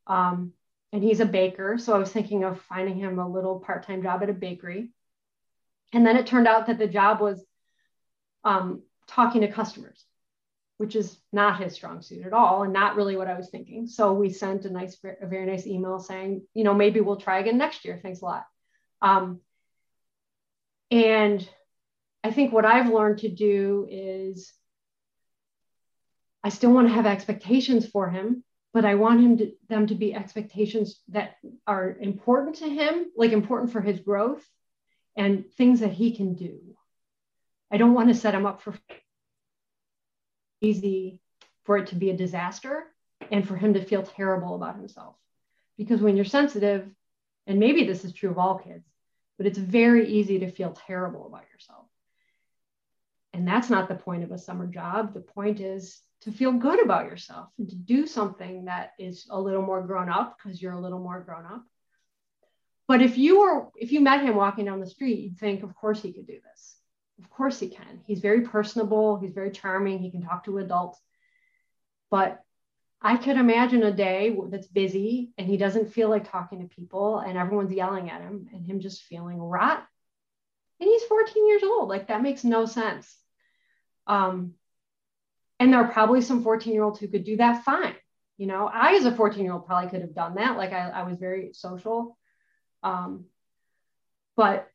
[0.06, 0.52] Um,
[0.92, 1.78] and he's a baker.
[1.78, 4.90] So i was thinking of finding him a little part-time job at a bakery.
[5.94, 7.42] And then it turned out that the job was
[8.44, 10.04] um, talking to customers
[10.78, 13.86] which is not his strong suit at all and not really what I was thinking.
[13.86, 17.40] So we sent a nice, a very nice email saying, you know, maybe we'll try
[17.40, 17.98] again next year.
[18.00, 18.46] Thanks a lot.
[19.02, 19.40] Um,
[20.90, 21.46] and
[22.22, 24.52] I think what I've learned to do is
[26.44, 29.96] I still want to have expectations for him, but I want him to, them to
[29.96, 34.46] be expectations that are important to him, like important for his growth
[35.16, 36.60] and things that he can do.
[37.70, 38.74] I don't want to set him up for
[40.60, 41.20] easy
[41.64, 42.84] for it to be a disaster
[43.30, 45.16] and for him to feel terrible about himself.
[45.76, 46.88] Because when you're sensitive,
[47.46, 48.84] and maybe this is true of all kids,
[49.36, 51.86] but it's very easy to feel terrible about yourself.
[53.32, 55.14] And that's not the point of a summer job.
[55.14, 59.40] The point is to feel good about yourself and to do something that is a
[59.40, 61.64] little more grown up because you're a little more grown up.
[62.88, 65.74] but if you were if you met him walking down the street you'd think of
[65.74, 66.77] course he could do this
[67.18, 71.00] of course he can he's very personable he's very charming he can talk to adults
[72.10, 72.42] but
[73.00, 77.18] I could imagine a day that's busy and he doesn't feel like talking to people
[77.18, 79.86] and everyone's yelling at him and him just feeling rot.
[80.80, 81.88] And he's 14 years old.
[81.88, 83.16] Like that makes no sense.
[84.08, 84.54] Um,
[85.60, 87.94] and there are probably some 14 year olds who could do that fine.
[88.36, 90.56] You know, I, as a 14 year old, probably could have done that.
[90.56, 92.16] Like I, I was very social.
[92.82, 93.26] Um,
[94.36, 94.68] but,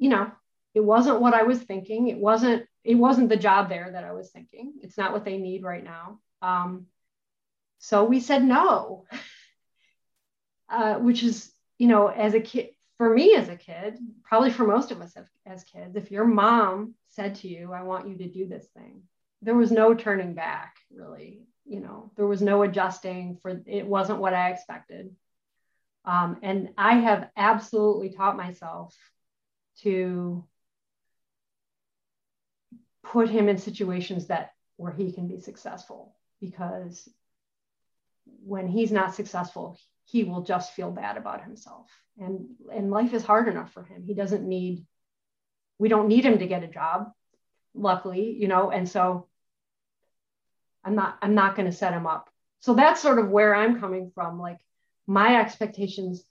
[0.00, 0.32] you know,
[0.74, 2.08] it wasn't what I was thinking.
[2.08, 4.72] It wasn't it wasn't the job there that I was thinking.
[4.82, 6.18] It's not what they need right now.
[6.40, 6.86] Um,
[7.78, 9.04] so we said no,
[10.70, 14.66] uh, which is, you know, as a kid, for me as a kid, probably for
[14.66, 15.14] most of us
[15.46, 19.02] as, kids, if your mom said to you, I want you to do this thing,
[19.42, 21.42] there was no turning back, really.
[21.66, 25.14] You know, there was no adjusting for it, wasn't what I expected.
[26.06, 28.96] Um, and I have absolutely taught myself
[29.82, 30.44] to
[33.02, 37.08] put him in situations that where he can be successful because
[38.44, 39.78] when he's not successful
[40.10, 41.88] he will just feel bad about himself.
[42.18, 44.02] And and life is hard enough for him.
[44.04, 44.84] He doesn't need
[45.78, 47.12] we don't need him to get a job
[47.72, 49.28] luckily you know and so
[50.84, 52.28] i'm not i'm not going to set him up.
[52.60, 54.58] So that's sort of where i'm coming from like
[55.06, 56.24] my expectations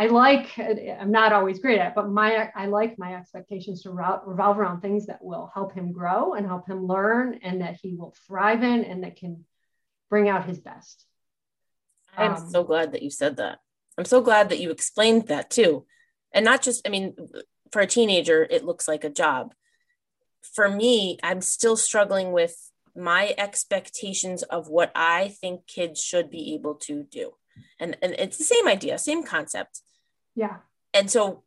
[0.00, 4.58] I like, I'm not always great at, but my, I like my expectations to revolve
[4.58, 8.14] around things that will help him grow and help him learn and that he will
[8.26, 9.44] thrive in and that can
[10.08, 11.04] bring out his best.
[12.16, 13.58] I'm um, so glad that you said that.
[13.98, 15.84] I'm so glad that you explained that too.
[16.32, 17.14] And not just, I mean,
[17.70, 19.52] for a teenager, it looks like a job.
[20.54, 22.56] For me, I'm still struggling with
[22.96, 27.34] my expectations of what I think kids should be able to do
[27.78, 29.82] and and it's the same idea same concept
[30.40, 30.56] yeah
[30.94, 31.42] and so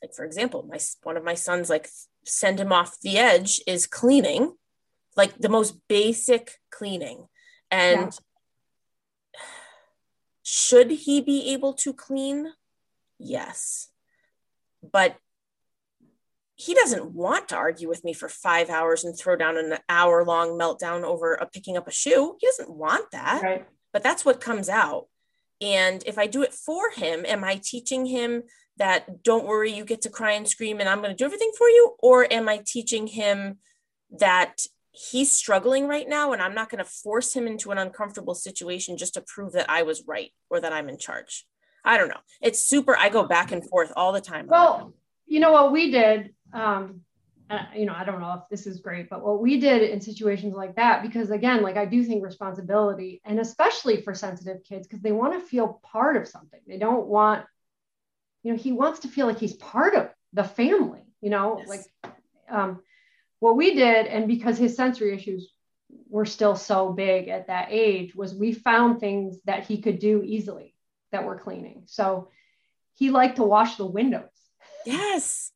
[0.00, 1.88] like for example my one of my sons like
[2.24, 4.52] send him off the edge is cleaning
[5.16, 7.26] like the most basic cleaning
[7.72, 9.40] and yeah.
[10.44, 12.52] should he be able to clean
[13.18, 13.88] yes
[14.92, 15.16] but
[16.54, 20.24] he doesn't want to argue with me for five hours and throw down an hour
[20.24, 22.36] long meltdown over a picking up a shoe.
[22.38, 23.42] He doesn't want that.
[23.42, 25.06] Right but that's what comes out.
[25.64, 28.42] And if I do it for him, am I teaching him
[28.76, 31.52] that don't worry, you get to cry and scream and I'm going to do everything
[31.56, 31.94] for you?
[32.00, 33.58] Or am I teaching him
[34.18, 38.34] that he's struggling right now and I'm not going to force him into an uncomfortable
[38.34, 41.46] situation just to prove that I was right or that I'm in charge?
[41.82, 42.20] I don't know.
[42.42, 44.46] It's super, I go back and forth all the time.
[44.46, 44.92] Well,
[45.26, 46.34] you know what we did?
[46.52, 47.00] Um,
[47.74, 50.54] you know, I don't know if this is great, but what we did in situations
[50.54, 55.02] like that, because again, like I do think responsibility, and especially for sensitive kids, because
[55.02, 56.60] they want to feel part of something.
[56.66, 57.44] They don't want,
[58.42, 61.68] you know, he wants to feel like he's part of the family, you know, yes.
[61.68, 62.14] like
[62.48, 62.80] um,
[63.40, 65.50] what we did, and because his sensory issues
[66.08, 70.22] were still so big at that age, was we found things that he could do
[70.22, 70.74] easily
[71.12, 71.84] that were cleaning.
[71.86, 72.28] So
[72.94, 74.28] he liked to wash the windows.
[74.86, 75.53] Yes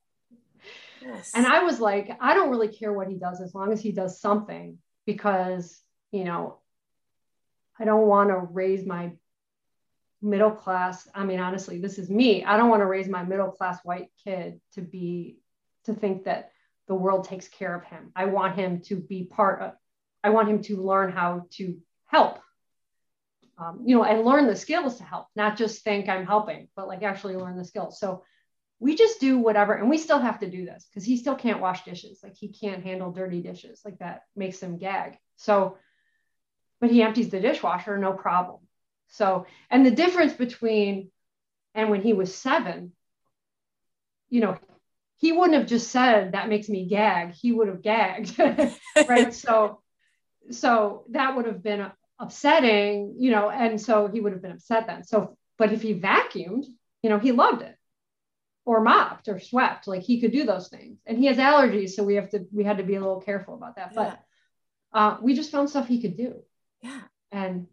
[1.03, 1.33] Yes.
[1.35, 3.93] And I was like, I don't really care what he does as long as he
[3.93, 5.81] does something because,
[6.11, 6.59] you know,
[7.79, 9.13] I don't want to raise my
[10.21, 11.09] middle class.
[11.15, 12.45] I mean, honestly, this is me.
[12.45, 15.39] I don't want to raise my middle class white kid to be,
[15.85, 16.51] to think that
[16.89, 18.11] the world takes care of him.
[18.17, 19.73] I want him to be part of,
[20.25, 22.41] I want him to learn how to help.
[23.59, 26.87] Um, you know, and learn the skills to help, not just think I'm helping, but
[26.87, 27.99] like actually learn the skills.
[27.99, 28.23] So
[28.81, 31.61] we just do whatever and we still have to do this because he still can't
[31.61, 32.21] wash dishes.
[32.23, 33.81] Like he can't handle dirty dishes.
[33.85, 35.19] Like that makes him gag.
[35.37, 35.79] So
[36.81, 38.61] but he empties the dishwasher no problem.
[39.09, 41.11] So and the difference between
[41.75, 42.93] and when he was seven
[44.31, 44.57] you know
[45.17, 47.33] he wouldn't have just said that makes me gag.
[47.33, 48.39] He would have gagged.
[49.09, 49.35] Right?
[49.35, 49.81] So
[50.51, 54.87] so that would have been upsetting you know and so he would have been upset
[54.87, 55.03] then.
[55.03, 56.65] So but if he vacuumed
[57.03, 57.75] you know he loved it
[58.69, 59.89] or mopped or swept.
[59.89, 60.99] Like he could do those things.
[61.07, 63.55] And he has allergies, so we have to we had to be a little careful
[63.55, 63.93] about that.
[63.95, 64.15] Yeah.
[64.93, 66.43] But uh, we just found stuff he could do.
[66.83, 67.01] Yeah.
[67.33, 67.69] And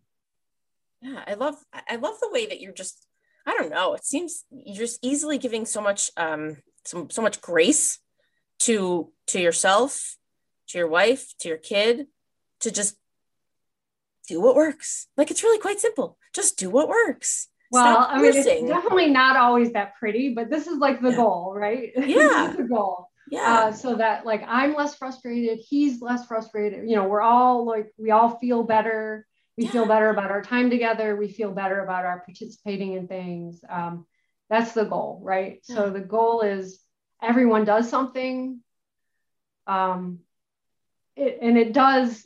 [1.01, 3.05] yeah, I love I love the way that you're just
[3.45, 3.93] I don't know.
[3.93, 7.99] It seems you're just easily giving so much um so, so much grace
[8.59, 10.15] to to yourself,
[10.69, 12.07] to your wife, to your kid,
[12.61, 12.95] to just
[14.29, 15.07] do what works.
[15.17, 16.17] Like it's really quite simple.
[16.33, 17.49] Just do what works.
[17.75, 21.15] Well, I mean, it's definitely not always that pretty, but this is like the yeah.
[21.15, 21.91] goal, right?
[21.97, 22.53] Yeah.
[22.55, 23.09] the goal.
[23.29, 23.53] Yeah.
[23.53, 26.87] Uh, so that like I'm less frustrated, he's less frustrated.
[26.89, 29.25] You know, we're all like we all feel better,
[29.57, 29.71] we yeah.
[29.71, 34.05] feel better about our time together we feel better about our participating in things um,
[34.49, 35.75] that's the goal right yeah.
[35.75, 36.79] so the goal is
[37.21, 38.59] everyone does something
[39.67, 40.19] um,
[41.15, 42.25] it, and it does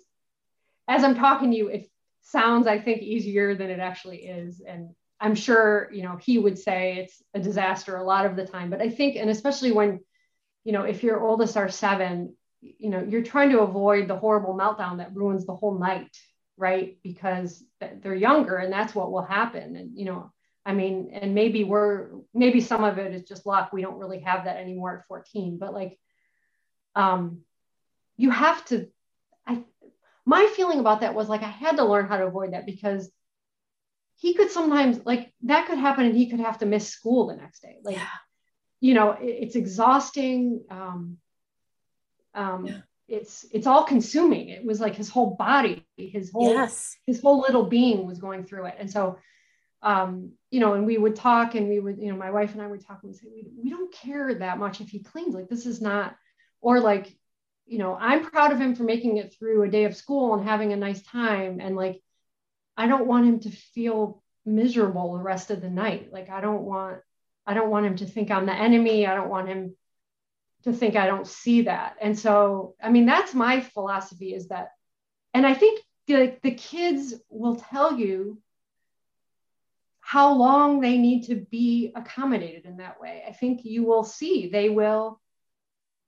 [0.88, 1.90] as i'm talking to you it
[2.22, 4.90] sounds i think easier than it actually is and
[5.20, 8.70] i'm sure you know he would say it's a disaster a lot of the time
[8.70, 10.00] but i think and especially when
[10.64, 14.54] you know if your oldest are seven you know you're trying to avoid the horrible
[14.54, 16.16] meltdown that ruins the whole night
[16.60, 16.98] right?
[17.04, 19.76] Because they're younger and that's what will happen.
[19.76, 20.32] And you know
[20.66, 23.72] i mean and maybe we're maybe some of it is just luck.
[23.72, 25.98] We don't really have that anymore at 14 but like
[26.96, 27.40] um
[28.18, 28.88] you have to
[29.48, 29.64] i
[30.26, 33.10] my feeling about that was like i had to learn how to avoid that because
[34.20, 37.38] he could sometimes like that could happen and he could have to miss school the
[37.38, 37.78] next day.
[37.84, 38.08] Like yeah.
[38.82, 40.66] you know it, it's exhausting.
[40.70, 41.18] Um
[42.36, 42.82] um yeah.
[43.08, 44.50] it's it's all consuming.
[44.50, 46.98] It was like his whole body his whole yes.
[47.08, 48.76] his whole little being was going through it.
[48.78, 49.18] And so
[49.82, 52.62] um you know and we would talk and we would you know my wife and
[52.62, 55.34] i would talk and say we, we don't care that much if he cleans.
[55.34, 56.14] Like this is not
[56.60, 57.08] or like
[57.66, 60.44] you know i'm proud of him for making it through a day of school and
[60.46, 61.62] having a nice time.
[61.62, 62.02] And like
[62.80, 66.64] i don't want him to feel miserable the rest of the night like i don't
[66.64, 66.98] want
[67.46, 69.76] i don't want him to think i'm the enemy i don't want him
[70.64, 71.96] to think I don't see that.
[72.02, 74.72] And so, I mean, that's my philosophy is that,
[75.34, 78.42] and I think the, the kids will tell you
[80.00, 83.24] how long they need to be accommodated in that way.
[83.28, 85.22] I think you will see they will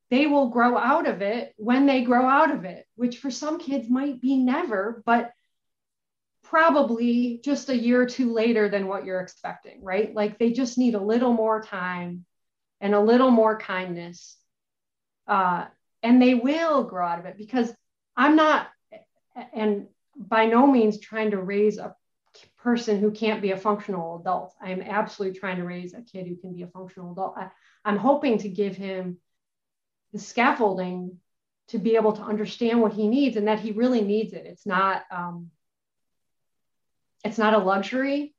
[0.09, 3.59] they will grow out of it when they grow out of it, which for some
[3.59, 5.31] kids might be never, but
[6.51, 10.13] probably just a year or two later than what you're expecting, right?
[10.13, 12.25] Like they just need a little more time
[12.81, 14.35] and a little more kindness
[15.27, 15.67] uh,
[16.03, 17.73] and they will grow out of it because
[18.17, 18.67] I'm not,
[19.53, 19.87] and
[20.17, 21.95] by no means trying to raise a
[22.57, 24.53] person who can't be a functional adult.
[24.61, 27.37] I am absolutely trying to raise a kid who can be a functional adult.
[27.37, 27.49] I,
[27.85, 29.19] I'm hoping to give him
[30.11, 31.17] the scaffolding
[31.69, 34.45] to be able to understand what he needs and that he really needs it.
[34.45, 35.49] It's not, um,
[37.23, 38.33] it's not a luxury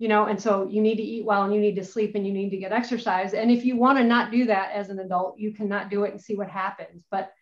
[0.00, 2.26] you know and so you need to eat well and you need to sleep and
[2.26, 3.34] you need to get exercise.
[3.34, 6.10] And if you want to not do that as an adult you cannot do it
[6.10, 7.04] and see what happens.
[7.10, 7.32] But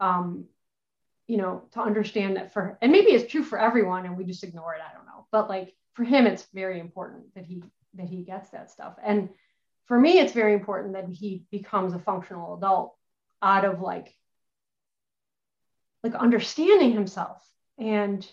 [0.00, 0.46] um
[1.28, 4.42] you know to understand that for and maybe it's true for everyone and we just
[4.42, 5.26] ignore it i don't know.
[5.30, 7.62] But like for him it's very important that he
[7.94, 8.94] that he gets that stuff.
[9.04, 9.28] And
[9.84, 12.96] for me it's very important that he becomes a functional adult
[13.42, 14.16] out of like
[16.02, 17.46] like understanding himself.
[17.76, 18.26] And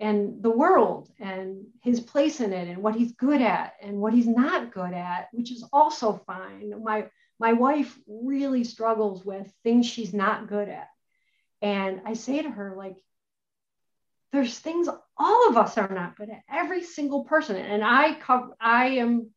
[0.00, 4.12] and the world and his place in it and what he's good at and what
[4.12, 6.74] he's not good at which is also fine.
[6.82, 7.06] My
[7.38, 10.88] my wife really struggles with things she's not good at.
[11.62, 12.96] And i say to her like
[14.32, 17.56] there's things all of us are not good at every single person.
[17.56, 19.30] And i cover i am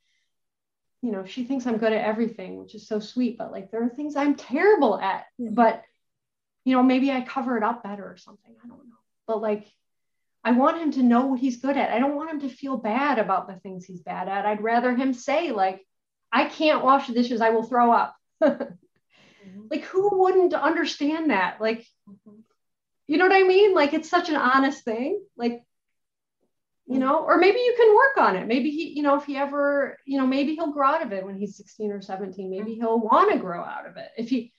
[1.03, 3.83] you know she thinks i'm good at everything which is so sweet but like there
[3.83, 5.83] are things i'm terrible at but
[6.65, 8.55] you know maybe i cover it up better or something.
[8.63, 8.95] I don't know.
[9.25, 9.71] But like
[10.47, 11.91] I want him to know what he's good at.
[11.91, 14.45] I don't want him to feel bad about the things he's bad at.
[14.45, 15.85] I'd rather him say, like,
[16.31, 18.15] I can't wash the dishes, I will throw up.
[18.41, 19.67] mm-hmm.
[19.69, 21.59] Like, who wouldn't understand that?
[21.59, 22.39] Like, mm-hmm.
[23.07, 23.73] you know what I mean?
[23.73, 25.21] Like, it's such an honest thing.
[25.35, 25.63] Like,
[26.85, 26.99] you mm.
[26.99, 28.47] know, or maybe you can work on it.
[28.47, 31.25] Maybe he, you know, if he ever, you know, maybe he'll grow out of it
[31.25, 32.49] when he's 16 or 17.
[32.49, 32.79] Maybe mm-hmm.
[32.79, 34.11] he'll want to grow out of it.
[34.17, 34.53] If he,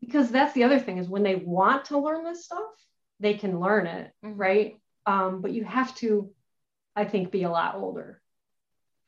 [0.00, 2.62] because that's the other thing is when they want to learn this stuff,
[3.20, 4.38] they can learn it, mm-hmm.
[4.38, 4.76] right?
[5.06, 6.30] Um, but you have to,
[6.94, 8.20] I think, be a lot older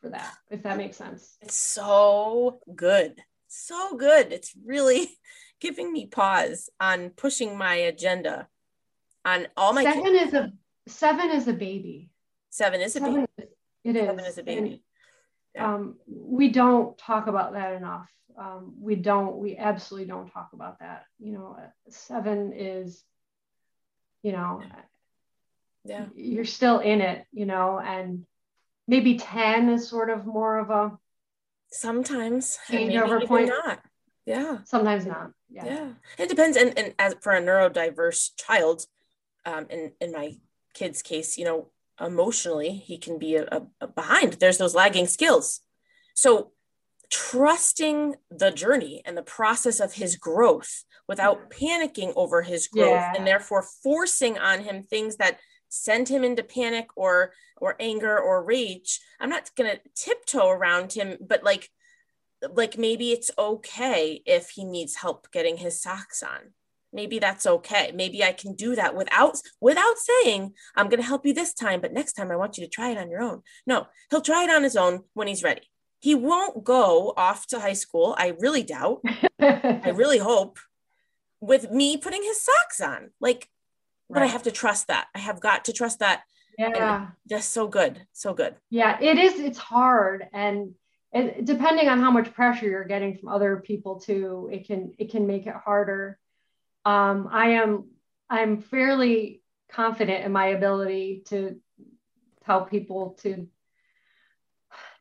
[0.00, 1.36] for that, if that makes sense.
[1.42, 3.20] It's so good.
[3.48, 4.32] So good.
[4.32, 5.08] It's really
[5.60, 8.48] giving me pause on pushing my agenda
[9.24, 10.28] on all my seven kids.
[10.28, 10.52] is a
[10.86, 12.10] seven is a baby.
[12.50, 13.50] Seven is a seven, baby.
[13.84, 14.06] It is.
[14.06, 14.58] Seven is a baby.
[14.58, 14.80] And,
[15.54, 15.74] yeah.
[15.74, 18.08] um, we don't talk about that enough.
[18.38, 19.36] Um, we don't.
[19.38, 21.04] We absolutely don't talk about that.
[21.18, 21.56] You know,
[21.90, 23.02] seven is,
[24.22, 24.62] you know,
[25.84, 26.06] yeah.
[26.14, 28.24] You're still in it you know and
[28.86, 30.98] maybe 10 is sort of more of a
[31.70, 33.48] sometimes changeover point?
[33.48, 33.80] not.
[34.26, 34.58] Yeah.
[34.64, 35.88] Sometimes not yeah, yeah.
[36.18, 38.86] it depends and, and as for a neurodiverse child
[39.46, 40.36] um in in my
[40.74, 41.70] kid's case you know
[42.00, 44.34] emotionally he can be a, a, a behind.
[44.34, 45.60] There's those lagging skills.
[46.14, 46.52] So
[47.10, 53.14] trusting the journey and the process of his growth without panicking over his growth yeah.
[53.16, 55.38] and therefore forcing on him things that
[55.68, 59.00] send him into panic or or anger or rage.
[59.20, 61.70] I'm not going to tiptoe around him but like
[62.54, 66.52] like maybe it's okay if he needs help getting his socks on.
[66.92, 67.92] Maybe that's okay.
[67.94, 71.80] Maybe i can do that without without saying i'm going to help you this time
[71.80, 73.42] but next time i want you to try it on your own.
[73.66, 75.68] No he'll try it on his own when he's ready.
[76.00, 79.02] He won't go off to high school i really doubt.
[79.40, 80.58] I really hope
[81.40, 83.10] with me putting his socks on.
[83.20, 83.48] Like
[84.10, 85.06] but i have to trust that.
[85.14, 86.22] I have got to trust that.
[86.58, 87.08] Yeah.
[87.28, 88.56] just so good so good.
[88.70, 90.74] Yeah it is it's hard and
[91.12, 95.10] it, depending on how much pressure you're getting from other people too it can it
[95.10, 96.18] can make it harder.
[96.84, 97.90] Um, i am
[98.30, 101.60] i'm fairly confident in my ability to
[102.44, 103.46] tell people to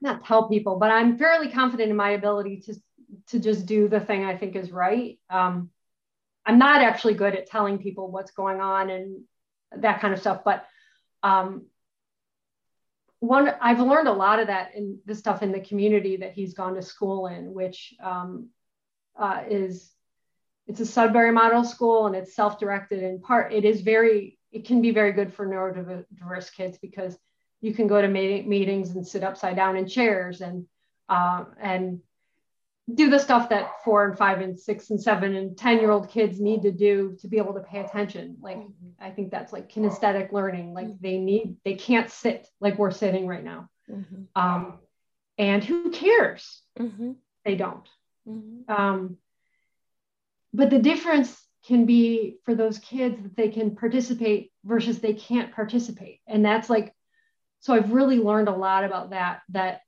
[0.01, 2.75] not tell people but i'm fairly confident in my ability to
[3.27, 5.17] to just do the thing i think is right.
[5.29, 5.69] Um,
[6.47, 9.21] i'm not actually good at telling people what's going on and
[9.75, 10.65] that kind of stuff but
[11.23, 11.65] um,
[13.19, 16.53] one I've learned a lot of that in the stuff in the community that he's
[16.53, 18.49] gone to school in, which um,
[19.17, 19.91] uh, is
[20.67, 23.53] it's a Sudbury model school and it's self-directed in part.
[23.53, 27.17] It is very it can be very good for neurodiverse kids because
[27.61, 30.65] you can go to meetings and sit upside down in chairs and
[31.09, 32.01] uh, and
[32.93, 36.09] do the stuff that four and five and six and seven and 10 year old
[36.09, 38.37] kids need to do to be able to pay attention.
[38.41, 38.89] Like, mm-hmm.
[38.99, 40.73] I think that's like kinesthetic learning.
[40.73, 41.01] Like, mm-hmm.
[41.01, 43.69] they need, they can't sit like we're sitting right now.
[43.91, 44.41] Mm-hmm.
[44.41, 44.79] Um,
[45.37, 46.61] and who cares?
[46.79, 47.11] Mm-hmm.
[47.43, 47.87] They don't.
[48.27, 48.71] Mm-hmm.
[48.73, 49.17] Um,
[50.53, 55.53] but the difference can be for those kids that they can participate versus they can't
[55.53, 56.21] participate.
[56.25, 56.93] And that's like,
[57.59, 59.81] so I've really learned a lot about that, that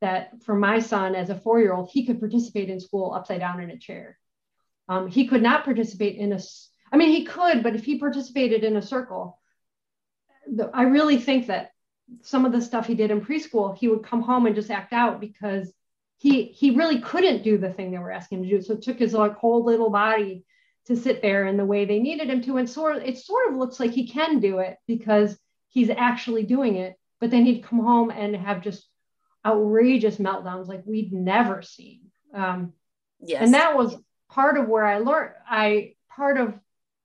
[0.00, 3.40] that for my son as a four year old, he could participate in school upside
[3.40, 4.18] down in a chair.
[4.88, 6.40] Um, he could not participate in a,
[6.90, 9.38] I mean, he could, but if he participated in a circle,
[10.72, 11.72] I really think that
[12.22, 14.92] some of the stuff he did in preschool, he would come home and just act
[14.92, 15.72] out because
[16.16, 18.62] he he really couldn't do the thing they were asking him to do.
[18.62, 20.44] So it took his like whole little body
[20.86, 22.56] to sit there in the way they needed him to.
[22.56, 25.38] And sort of, it sort of looks like he can do it because
[25.68, 26.96] he's actually doing it.
[27.20, 28.88] But then he'd come home and have just
[29.44, 32.10] outrageous meltdowns like we'd never seen.
[32.34, 32.72] Um,
[33.20, 33.42] yes.
[33.42, 33.96] And that was
[34.30, 36.54] part of where I learned, I, part of,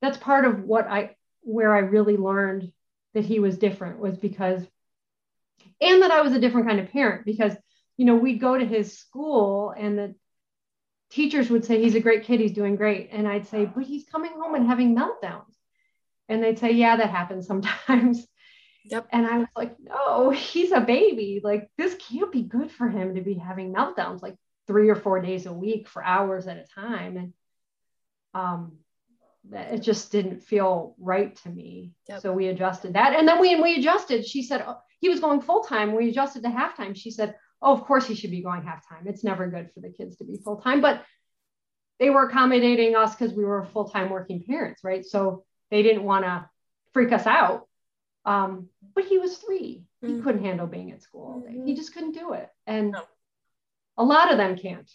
[0.01, 2.71] that's part of what I, where I really learned
[3.13, 4.61] that he was different was because,
[5.79, 7.53] and that I was a different kind of parent because,
[7.97, 10.15] you know, we'd go to his school and the
[11.11, 13.09] teachers would say, he's a great kid, he's doing great.
[13.11, 15.53] And I'd say, but he's coming home and having meltdowns.
[16.27, 18.25] And they'd say, yeah, that happens sometimes.
[18.85, 19.07] Yep.
[19.11, 21.41] And I was like, no, he's a baby.
[21.43, 24.35] Like, this can't be good for him to be having meltdowns like
[24.67, 27.17] three or four days a week for hours at a time.
[27.17, 27.33] And
[28.33, 28.73] um,
[29.51, 31.93] it just didn't feel right to me.
[32.09, 32.21] Yep.
[32.21, 33.13] So we adjusted that.
[33.13, 34.25] And then we, we adjusted.
[34.25, 35.95] She said, oh, he was going full time.
[35.95, 36.95] We adjusted to halftime.
[36.95, 39.05] She said, oh, of course he should be going halftime.
[39.05, 40.81] It's never good for the kids to be full time.
[40.81, 41.03] But
[41.99, 45.05] they were accommodating us because we were full time working parents, right?
[45.05, 46.49] So they didn't want to
[46.93, 47.67] freak us out
[48.25, 50.23] um, but he was 3 He mm-hmm.
[50.23, 51.51] couldn't handle being at school all day.
[51.51, 51.75] He mm-hmm.
[51.75, 52.49] just couldn't do it.
[52.67, 53.01] And no.
[53.97, 54.89] a lot of them can't.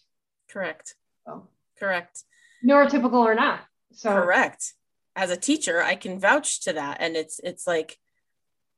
[0.51, 0.94] Correct.
[1.26, 1.49] So.
[1.78, 2.24] Correct.
[2.66, 3.61] Neurotypical or not.
[3.92, 4.74] So correct.
[5.14, 6.99] As a teacher, I can vouch to that.
[7.01, 7.99] And it's it's like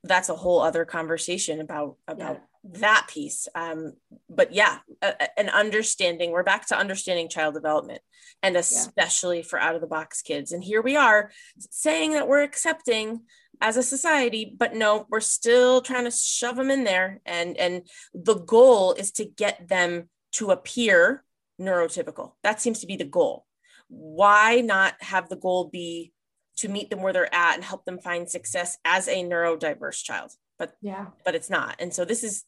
[0.04, 3.94] that's a whole other conversation about about yeah that piece um,
[4.28, 8.00] but yeah a, an understanding we're back to understanding child development
[8.42, 9.44] and especially yeah.
[9.44, 13.22] for out of the box kids and here we are saying that we're accepting
[13.60, 17.20] as a society but no we're still trying to shove them in there.
[17.26, 17.82] And and
[18.14, 21.24] the goal is to get them to appear
[21.60, 22.32] neurotypical.
[22.42, 23.46] That seems to be the goal.
[23.88, 26.12] Why not have the goal be
[26.58, 30.30] to meet them where they're at and help them find success as a neurodiverse child?
[30.58, 31.06] But yeah.
[31.24, 31.76] but it's not.
[31.78, 32.44] And so this is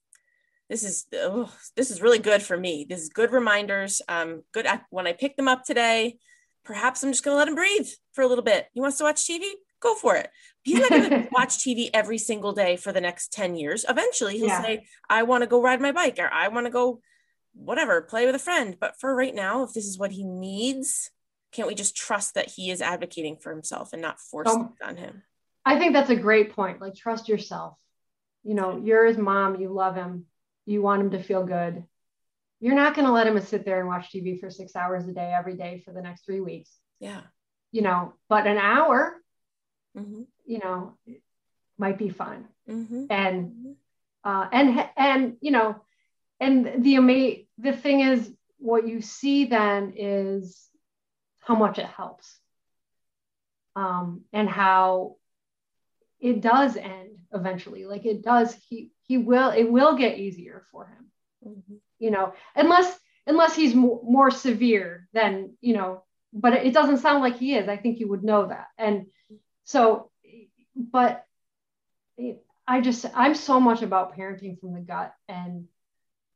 [0.68, 2.86] this is oh, this is really good for me.
[2.88, 4.00] This is good reminders.
[4.08, 6.18] Um good when i pick them up today
[6.64, 8.68] perhaps i'm just going to let him breathe for a little bit.
[8.72, 9.50] He wants to watch tv
[9.82, 10.30] go for it.
[10.62, 13.84] He's not going to watch tv every single day for the next 10 years.
[13.88, 14.62] Eventually he'll yeah.
[14.62, 17.00] say i want to go ride my bike or i want to go
[17.54, 18.76] whatever play with a friend.
[18.80, 21.10] But for right now if this is what he needs
[21.52, 24.84] can't we just trust that he is advocating for himself and not force um, it
[24.84, 25.22] on him?
[25.64, 26.80] I think that's a great point.
[26.80, 27.76] Like trust yourself.
[28.42, 30.26] You know you're his mom you love him
[30.64, 31.84] you want him to feel good.
[32.60, 35.12] You're not going to let him sit there and watch tv for six hours a
[35.12, 36.70] day every day for the next three weeks.
[37.00, 37.22] Yeah.
[37.70, 39.16] You know but an hour
[39.96, 40.22] mm-hmm.
[40.46, 40.94] you know
[41.78, 43.04] might be fun mm-hmm.
[43.10, 43.72] and mm-hmm.
[44.24, 45.76] uh, and and you know
[46.40, 50.68] and the ama- the thing is what you see then is
[51.40, 52.38] how much it helps
[53.74, 55.16] um, and how
[56.20, 60.86] it does end eventually like it does he he will it will get easier for
[60.86, 61.10] him
[61.46, 61.74] mm-hmm.
[61.98, 66.02] you know unless unless he's more, more severe than you know
[66.32, 67.68] but it doesn't sound like he is.
[67.68, 68.68] I think you would know that.
[68.78, 69.06] And
[69.64, 70.10] so,
[70.76, 71.24] but
[72.66, 75.14] I just, I'm so much about parenting from the gut.
[75.28, 75.66] And,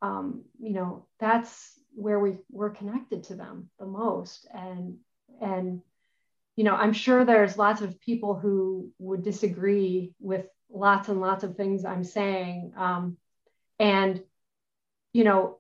[0.03, 4.47] um, you know, that's where we we're connected to them the most.
[4.53, 4.97] And,
[5.41, 5.83] and,
[6.57, 11.45] you know, I'm sure there's lots of people who would disagree with lots and lots
[11.45, 12.73] of things I'm saying.
[12.77, 13.17] Um,
[13.79, 14.23] and,
[15.13, 15.59] you know,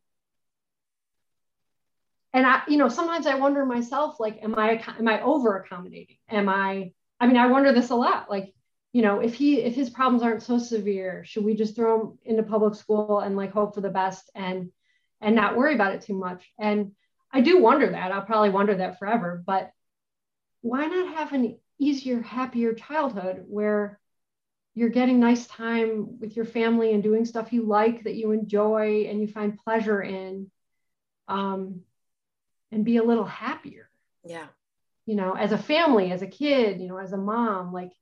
[2.32, 6.16] and I, you know, sometimes I wonder myself, like, am I, am I over accommodating?
[6.28, 8.30] Am I, I mean, I wonder this a lot.
[8.30, 8.54] Like,
[8.92, 12.18] you know, if he, if his problems aren't so severe, should we just throw him
[12.24, 14.70] into public school and like hope for the best and,
[15.20, 16.50] and not worry about it too much?
[16.58, 16.92] And
[17.32, 18.12] I do wonder that.
[18.12, 19.42] I'll probably wonder that forever.
[19.44, 19.72] But
[20.62, 23.98] why not have an easier, happier childhood where
[24.74, 29.06] you're getting nice time with your family and doing stuff you like that you enjoy
[29.08, 30.50] and you find pleasure in?
[31.28, 31.80] Um,
[32.72, 33.88] and be a little happier.
[34.24, 34.46] Yeah.
[35.06, 37.92] You know, as a family, as a kid, you know, as a mom, like,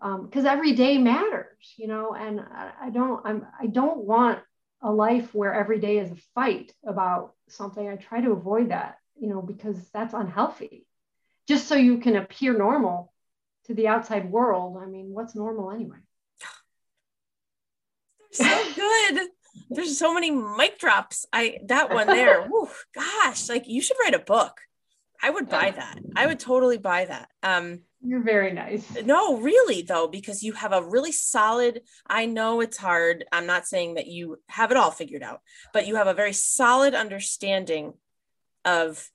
[0.00, 4.04] um, because um, every day matters, you know, and I, I don't, I'm, I don't
[4.04, 4.38] want
[4.82, 7.88] a life where every day is a fight about something.
[7.88, 10.86] I try to avoid that, you know, because that's unhealthy.
[11.48, 13.12] Just so you can appear normal
[13.64, 14.78] to the outside world.
[14.80, 15.96] I mean, what's normal anyway?
[18.30, 18.44] so
[18.76, 19.28] good
[19.70, 21.26] there's so many mic drops.
[21.32, 22.42] I that one there.
[22.48, 24.60] whew, gosh, like you should write a book.
[25.22, 25.98] I would buy that.
[26.16, 27.28] I would totally buy that.
[27.42, 29.02] Um you're very nice.
[29.04, 31.82] No, really though, because you have a really solid.
[32.06, 33.24] I know it's hard.
[33.32, 35.40] I'm not saying that you have it all figured out,
[35.72, 37.94] but you have a very solid understanding
[38.64, 39.10] of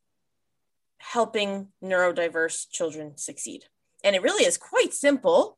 [0.97, 3.63] helping neurodiverse children succeed.
[4.03, 5.57] And it really is quite simple.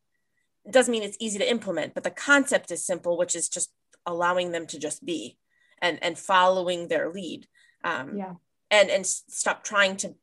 [0.64, 3.72] It doesn't mean it's easy to implement, but the concept is simple, which is just
[4.06, 5.38] allowing them to just be
[5.80, 7.48] and and following their lead
[7.84, 8.34] um, yeah
[8.72, 10.16] and and stop trying to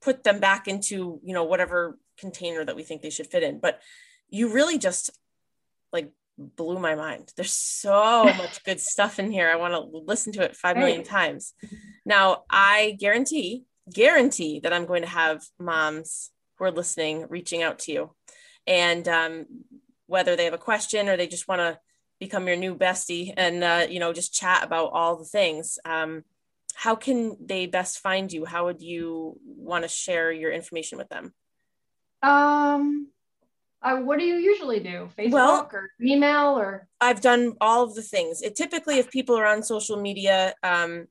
[0.00, 3.60] put them back into you know whatever container that we think they should fit in.
[3.60, 3.80] But
[4.28, 5.10] you really just
[5.92, 7.32] like blew my mind.
[7.36, 9.50] There's so much good stuff in here.
[9.50, 11.54] I want to listen to it five million times.
[12.04, 17.80] Now i guarantee guarantee that i'm going to have moms who are listening reaching out
[17.80, 18.10] to you.
[18.66, 19.46] And um,
[20.06, 21.78] whether they have a question or they just want to
[22.20, 26.22] become your new bestie and uh, you know just chat about all the things um,
[26.74, 31.08] how can they best find you how would you want to share your information with
[31.08, 31.32] them
[32.22, 33.08] um
[33.82, 37.94] uh, what do you usually do facebook well, or email or i've done all of
[37.94, 41.06] the things it typically if people are on social media um,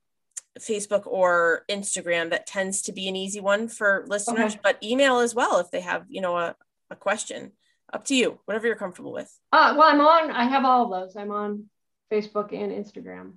[0.60, 4.62] facebook or instagram that tends to be an easy one for listeners okay.
[4.62, 6.56] but email as well if they have you know a,
[6.92, 7.52] a question
[7.94, 9.32] up to you, whatever you're comfortable with.
[9.52, 11.16] Uh, well, I'm on, I have all of those.
[11.16, 11.66] I'm on
[12.12, 13.34] Facebook and Instagram.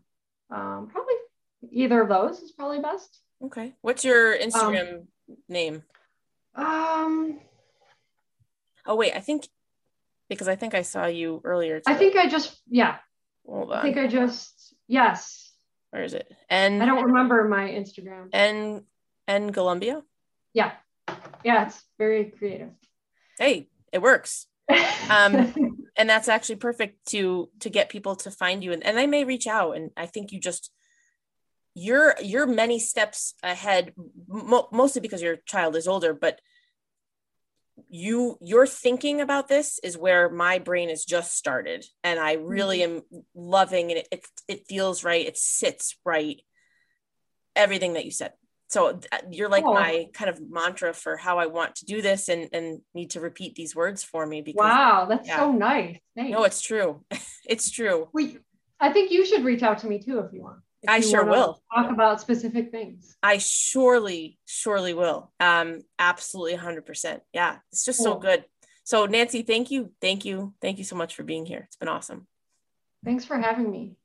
[0.51, 1.15] Um, probably
[1.70, 3.18] either of those is probably best.
[3.44, 3.74] Okay.
[3.82, 5.09] What's your Instagram um,
[5.48, 5.82] name?
[6.55, 7.40] Um,
[8.86, 9.48] oh, wait, I think
[10.28, 11.80] because I think I saw you earlier.
[11.80, 11.93] Too.
[11.93, 12.97] I think I just, yeah.
[13.47, 13.78] Hold on.
[13.78, 15.52] I think I just, yes.
[15.90, 16.32] Where is it?
[16.48, 18.28] And I don't remember my Instagram.
[18.32, 18.82] And,
[19.26, 20.02] and Columbia?
[20.55, 20.72] Yeah.
[21.44, 22.70] Yeah, it's very creative.
[23.39, 24.47] Hey, it works
[25.10, 29.06] um, and that's actually perfect to to get people to find you and, and they
[29.06, 30.70] may reach out and i think you just
[31.74, 33.93] you're you're many steps ahead
[34.28, 36.40] mo- mostly because your child is older but
[37.89, 42.81] you your thinking about this is where my brain is just started and i really
[42.81, 42.97] mm-hmm.
[42.97, 46.43] am loving and it, it it feels right it sits right
[47.57, 48.32] everything that you said
[48.73, 49.01] so
[49.31, 49.74] you're like oh.
[49.74, 53.20] my kind of mantra for how I want to do this and and need to
[53.20, 55.40] repeat these words for me because wow that's yeah.
[55.40, 56.32] so nice Thanks.
[56.32, 57.05] no it's true
[57.47, 58.39] it's true we
[58.81, 61.63] I think you should reach out to me too if you want I sure will.
[61.75, 63.17] talk about specific things.
[63.23, 65.33] I surely surely will.
[65.41, 68.15] Um absolutely 100% yeah it's just cool.
[68.15, 68.45] so good.
[68.85, 71.65] So Nancy thank you thank you thank you so much for being here.
[71.67, 72.27] It's been awesome.
[73.05, 73.97] Thanks for having me.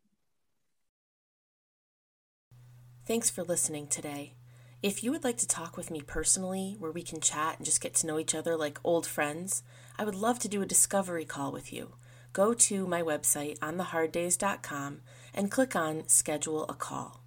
[3.05, 4.35] Thanks for listening today.
[4.83, 7.81] If you would like to talk with me personally, where we can chat and just
[7.81, 9.63] get to know each other like old friends,
[9.97, 11.95] I would love to do a discovery call with you.
[12.33, 15.01] Go to my website, ontheharddays.com,
[15.37, 17.21] and click on Schedule a Call.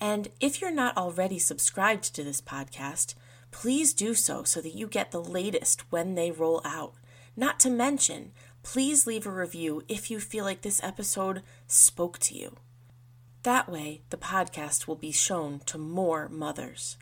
[0.00, 3.14] And if you're not already subscribed to this podcast,
[3.50, 6.94] please do so so that you get the latest when they roll out.
[7.36, 8.32] Not to mention,
[8.62, 12.56] please leave a review if you feel like this episode spoke to you.
[13.44, 16.96] That way, the podcast will be shown to more mothers.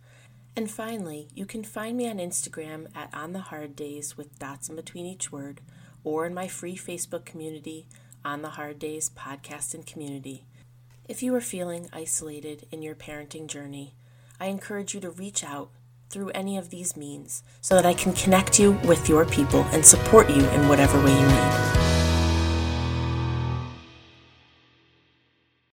[0.54, 4.68] And finally, you can find me on Instagram at On the Hard Days with dots
[4.68, 5.60] in between each word,
[6.04, 7.86] or in my free Facebook community,
[8.27, 10.47] On the Hard Days Podcast and Community.
[11.09, 13.94] If you are feeling isolated in your parenting journey,
[14.40, 15.70] I encourage you to reach out
[16.11, 19.86] through any of these means so that I can connect you with your people and
[19.86, 21.95] support you in whatever way you need.